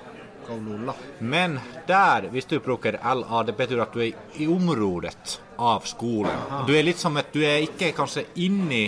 Men 1.18 1.60
der, 1.86 2.28
hvis 2.32 2.48
du 2.50 2.58
bruker 2.60 2.98
LA, 2.98 3.42
det 3.46 3.56
betyr 3.56 3.82
at 3.84 3.94
du 3.94 4.02
er 4.04 4.40
i 4.40 4.46
området 4.50 5.38
av 5.62 5.86
skolen. 5.86 6.48
Du 6.66 6.72
er 6.76 6.82
litt 6.86 6.98
som 6.98 7.16
at 7.20 7.30
du 7.34 7.42
er 7.46 7.62
ikke 7.66 7.92
kanskje 7.96 8.24
inni 8.42 8.84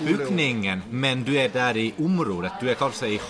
bygningen, 0.00 0.86
men 0.90 1.24
du 1.26 1.34
er 1.36 1.52
der 1.52 1.76
i 1.76 1.90
området. 2.02 2.56
Du 2.60 2.70
er 2.70 2.78
kanskje 2.80 3.16
i 3.16 3.20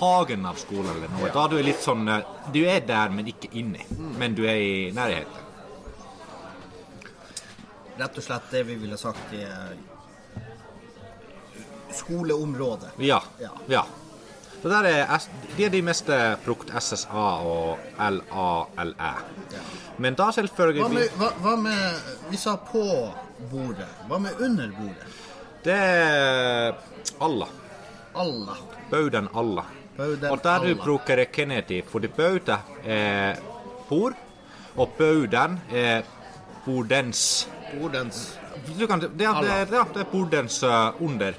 hagen 0.00 0.46
av 0.46 0.58
skolen 0.60 0.90
eller 0.96 1.12
noe. 1.14 1.30
Da 1.34 1.46
du 1.50 1.58
er 1.58 1.66
litt 1.66 1.82
sånn 1.82 2.08
eh, 2.10 2.26
Du 2.52 2.60
er 2.66 2.82
der, 2.86 3.14
men 3.14 3.28
ikke 3.30 3.52
inni. 3.58 3.84
Men 4.18 4.34
du 4.34 4.44
er 4.48 4.58
i 4.58 4.90
nærheten. 4.94 5.40
Rett 7.98 8.18
og 8.18 8.24
slett 8.24 8.50
det 8.50 8.62
vi 8.66 8.78
ville 8.80 8.98
sagt 8.98 9.34
i 9.36 9.42
eh, 9.46 9.74
skoleområdet. 11.94 12.96
Ja. 12.98 13.20
Ja. 13.40 13.52
ja. 13.70 13.84
Så 14.62 14.68
der 14.68 14.82
er, 14.88 15.18
de 15.56 15.64
er 15.64 15.70
de 15.70 15.82
meste 15.82 16.16
brukt 16.44 16.70
SSA 16.82 17.22
og 17.42 17.78
LA, 17.98 18.84
Læ. 18.84 19.12
Men 19.98 20.14
da 20.14 20.22
Hva 20.22 20.30
selvfølgelig 20.38 20.88
med, 20.94 21.08
hva, 21.18 21.28
hva 21.42 21.56
med 21.56 22.30
Vi 22.30 22.36
sa 22.36 22.54
på 22.56 22.82
bordet. 23.50 23.88
Hva 24.08 24.18
med 24.18 24.30
under 24.40 24.70
bordet? 24.78 25.18
Det 25.64 25.74
er 25.74 26.72
alla. 27.20 27.46
Alla. 28.14 28.54
Bøyden 28.90 29.28
alla. 29.34 29.64
Bauden 29.96 30.30
Og 30.30 30.40
der 30.44 30.58
du 30.58 30.70
alla. 30.70 30.84
bruker 30.84 31.24
Kennedy, 31.32 31.82
fordi 31.90 32.08
bøyde 32.08 32.56
er 32.84 33.36
bord, 33.88 34.12
og 34.76 34.88
bøyden 34.98 35.60
er 35.72 36.02
bordens 36.64 37.48
Bordens 37.80 38.38
du 38.78 38.86
kan, 38.86 39.00
det, 39.00 39.10
det, 39.18 39.26
er- 39.26 39.40
det, 39.40 39.50
er- 39.50 39.76
ja, 39.76 39.84
det 39.94 40.00
er 40.00 40.10
bordens 40.12 40.62
eh, 40.62 41.02
under. 41.02 41.32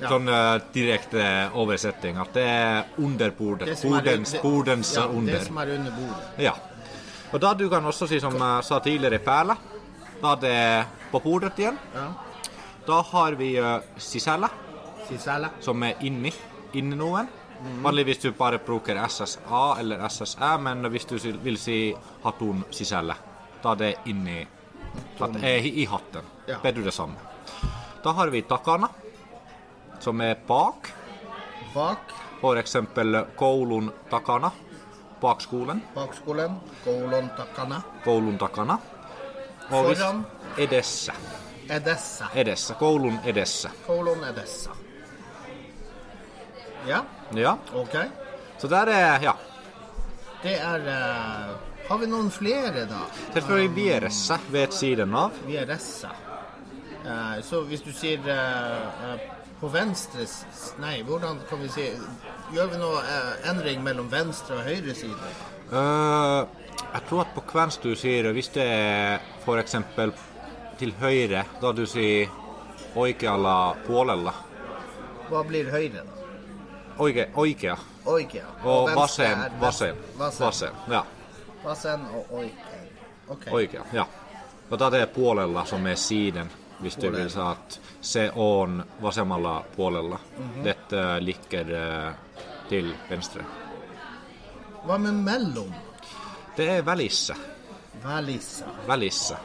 Ja. 0.00 0.08
Sånn 0.10 0.28
uh, 0.28 0.58
direkte 0.74 1.22
oversetting. 1.56 2.18
At 2.20 2.34
det 2.36 2.42
er 2.44 2.84
under 2.98 3.30
bordet. 3.30 3.68
det 3.70 3.78
er- 3.78 3.88
Bordens, 3.88 4.32
det- 4.32 4.42
bordens 4.42 4.94
ja, 4.96 5.04
eh, 5.04 5.16
under. 5.16 5.32
Det 5.38 5.46
som 5.46 5.58
er 5.58 5.70
under 5.78 5.90
bordet. 5.90 6.38
Ja. 6.38 6.52
Og 7.32 7.40
da 7.40 7.54
du 7.54 7.68
kan 7.68 7.84
også 7.84 8.06
si, 8.08 8.20
som 8.20 8.36
jeg 8.36 8.64
sa 8.64 8.78
tidligere, 8.80 9.18
perle. 9.18 9.56
Da 10.22 10.34
det 10.34 10.50
er 10.52 10.84
på 11.10 11.20
bordet 11.22 11.56
igjen. 11.58 11.78
Ja. 11.94 12.08
Da 12.86 13.00
har 13.02 13.32
vi 13.34 13.58
uh, 13.58 13.80
siselle, 13.98 14.48
Siselle. 15.08 15.48
som 15.60 15.82
er 15.82 15.94
inni, 16.02 16.32
inni 16.74 16.96
noen. 16.96 17.28
Vanligvis 17.82 18.18
du 18.20 18.32
bare 18.36 18.58
bruker 18.58 18.98
SSA 19.08 19.78
eller 19.80 20.02
sse, 20.12 20.58
men 20.60 20.82
hvis 20.92 21.06
du 21.08 21.16
vil 21.42 21.56
si 21.56 21.94
hatun 22.22 22.64
siselle, 22.70 23.14
da 23.62 23.74
det 23.74 23.94
er 23.94 24.10
inni 24.10 24.46
at 25.20 25.32
det 25.32 25.42
er 25.42 25.64
i, 25.64 25.84
hatten. 25.88 26.22
Ja. 26.46 26.58
Betyr 26.62 26.84
det 26.84 26.92
samme. 26.94 27.16
Da 28.04 28.12
har 28.12 28.28
vi 28.30 28.42
takana, 28.42 28.88
som 30.00 30.20
er 30.20 30.34
bak. 30.46 30.92
Bak. 31.74 32.12
Eksempel 32.58 33.24
koulun 33.36 33.92
takana, 34.10 34.50
bak 35.20 35.40
skolen. 35.40 35.82
Bakskolen. 35.94 36.60
Koulun 36.84 37.30
takana. 37.36 37.82
Koulun 38.04 38.38
takana. 38.38 38.78
Foran. 39.70 40.26
Edessä. 40.58 41.12
Edessa. 41.68 42.26
Edessä. 42.34 42.74
Koulun 42.74 43.18
edessä. 43.24 43.70
Koulun 43.86 44.24
edessa. 44.24 44.70
Ja, 46.86 47.04
Ja. 47.34 47.58
OK. 47.72 47.94
Så 48.58 48.68
der 48.68 48.86
er 48.86 49.22
Ja. 49.22 49.32
Det 50.42 50.60
er 50.60 50.78
uh, 50.78 51.56
Har 51.88 51.98
vi 51.98 52.06
noen 52.06 52.30
flere, 52.30 52.86
da? 52.86 53.06
Selvfølgelig 53.32 53.74
Vieressa 53.74 54.38
ved 54.50 54.70
siden 54.70 55.14
av. 55.14 55.30
Vi 55.46 55.56
Uh. 55.56 56.10
Eh, 57.06 57.42
så 57.42 57.60
hvis 57.62 57.80
du 57.80 57.92
sier 57.92 58.18
uh, 58.18 59.35
på 59.60 59.68
venstre 59.72 60.26
Nei, 60.82 61.02
hvordan 61.02 61.40
kan 61.48 61.60
vi 61.62 61.68
si 61.72 61.86
Gjør 62.54 62.72
vi 62.72 62.80
noe 62.80 63.02
eh, 63.02 63.48
endring 63.50 63.82
mellom 63.82 64.10
venstre 64.10 64.60
og 64.60 64.66
høyre 64.68 64.94
side? 64.94 65.30
Uh, 65.72 66.46
jeg 66.92 67.02
tror 67.08 67.24
at 67.24 67.32
på 67.34 67.42
kvensk 67.50 67.82
du 67.82 67.96
sier 67.98 68.28
hvis 68.36 68.52
det 68.54 68.66
er 68.66 69.56
eksempel 69.58 70.12
til 70.78 70.92
høyre, 71.00 71.42
da 71.58 71.72
du 71.74 71.82
sier 71.90 72.30
oikealla 72.94 73.74
puolella. 73.86 74.34
Hva 75.26 75.42
blir 75.48 75.72
høyre, 75.72 76.04
da? 76.04 76.28
Oike, 77.02 77.26
oikea. 77.34 77.74
Oikea. 78.06 78.46
Og 78.62 78.92
venstre 78.92 79.00
vasen, 79.00 79.42
vasen. 79.60 79.98
venstre. 80.18 80.46
Vasen. 80.46 80.78
Ja. 80.90 81.02
Vasen 81.64 82.06
og 82.14 82.30
oikea. 82.30 82.78
Okay. 83.28 83.52
Oikea, 83.52 83.82
ja. 83.92 84.06
Og 84.70 84.78
da 84.78 84.90
det 84.90 85.02
er 85.02 85.10
puolella 85.10 85.64
som 85.66 85.86
er 85.86 85.98
siden. 85.98 86.50
Hvis 86.80 86.96
du 86.96 87.10
vil 87.10 87.30
sa 87.30 87.50
at 87.50 87.80
se 88.00 88.30
on 88.34 88.84
vasemmalla 89.02 89.62
puolella. 89.76 90.18
Dette 90.64 91.20
ligger 91.20 91.70
eh, 91.74 92.14
til 92.68 92.94
venstre. 93.10 93.44
Hva 94.86 94.98
med 94.98 95.12
mellom? 95.14 95.72
Det 96.56 96.68
er 96.78 96.82
välissä. 96.82 97.34
Välissa. 98.04 98.64
Välissä. 98.88 99.36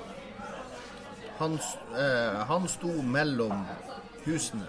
Han, 1.38 1.60
eh, 1.98 2.48
han 2.48 2.68
sto 2.68 2.88
mellom 3.02 3.66
husene. 4.26 4.66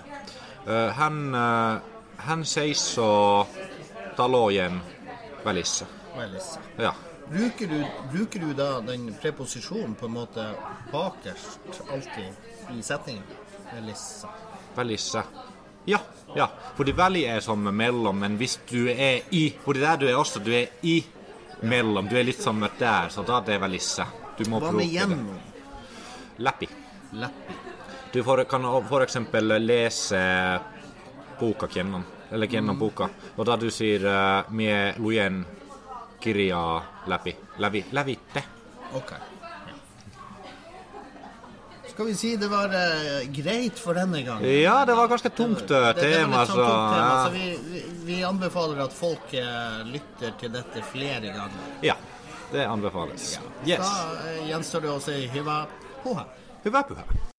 Ö, 0.68 0.92
Hän, 0.92 1.34
ö, 1.34 1.80
hän 2.16 2.44
seisoo 2.44 3.48
talojen 4.16 4.80
välissä. 5.44 5.86
Välissa. 6.16 6.60
Ja. 6.78 6.94
Bruker 7.30 7.66
du, 7.66 7.84
bruker 8.12 8.40
du 8.40 8.52
da 8.54 8.80
den 8.80 9.14
preposisjonen 9.22 9.94
på 9.94 10.06
en 10.06 10.12
måte 10.12 10.46
bakerst 10.92 11.82
alltid 11.92 12.78
i 12.78 12.82
setningen? 12.82 13.22
Velisse. 13.74 14.28
Velisse. 14.74 15.22
Ja, 15.84 15.98
ja. 16.36 16.50
Fordi 16.76 16.92
väli 16.92 17.24
er 17.24 17.40
som 17.40 17.62
mellom, 17.76 18.18
men 18.18 18.36
hvis 18.36 18.60
du 18.68 18.90
er 18.90 19.22
i 19.30 19.48
Fordi 19.64 19.80
der 19.80 19.96
du 19.96 20.06
er 20.08 20.16
også, 20.16 20.40
du 20.40 20.52
er 20.54 20.66
i 20.82 21.00
mellom. 21.62 22.08
Du 22.08 22.18
er 22.18 22.24
litt 22.24 22.42
som 22.42 22.60
der, 22.78 23.08
så 23.08 23.22
da 23.22 23.40
det 23.40 23.56
er 23.56 23.64
välissä. 23.64 24.06
Du 24.38 24.44
må 24.50 24.60
Hva 24.60 24.72
med 24.72 24.86
gjennom? 24.86 25.26
Läpi. 26.38 26.68
Lappi. 27.12 27.54
Du 28.12 28.22
får, 28.24 28.44
kan 28.44 28.64
eksempel 29.02 29.56
lese 29.62 30.60
boka 31.40 31.68
gjennom, 31.72 32.04
eller 32.30 32.46
gjennom 32.46 32.78
boka, 32.78 33.08
og 33.36 33.46
da 33.46 33.56
du 33.56 33.70
sier 33.70 34.04
uh, 34.04 34.50
mie 34.52 34.92
lujen 34.98 35.44
kirjaa 36.20 36.91
läpi, 37.06 37.36
läpi, 37.58 37.84
lävitte. 37.90 38.42
Ok. 38.94 39.12
Skal 41.88 42.06
vi 42.06 42.14
si 42.14 42.36
det 42.36 42.48
var 42.48 42.64
eh, 42.74 43.26
greit 43.28 43.78
for 43.78 43.94
denne 43.94 44.22
gangen? 44.22 44.60
Ja, 44.62 44.84
det 44.84 44.94
var 44.94 45.08
ganske 45.08 45.28
tungt 45.30 45.68
Det- 45.68 45.80
det- 45.80 45.92
det 45.94 46.14
tema, 46.16 46.40
Det, 46.40 46.46
sånn 46.46 46.56
så 46.56 46.64
tungt 46.66 46.92
tema, 46.94 47.08
ja. 47.08 47.24
så 47.26 47.30
vi, 47.32 47.58
vi, 47.64 47.82
vi 48.04 48.22
anbefaler 48.24 48.80
at 48.84 48.92
folk 48.92 49.34
eh, 49.34 49.84
lytter 49.84 50.32
til 50.40 50.52
dette 50.52 50.82
flere 50.92 51.20
ganger. 51.26 51.68
ja. 51.82 51.94
Det 52.52 52.66
anbefales. 52.68 53.38
Yes. 53.64 53.78
Da 53.78 54.30
eh, 54.30 54.48
gjenstår 54.48 54.80
det 54.80 54.88
å 54.92 55.00
si 55.00 55.26
hyva 55.32 55.66
puha. 56.02 56.24
Hyva 56.64 56.82
pyhää. 56.82 57.31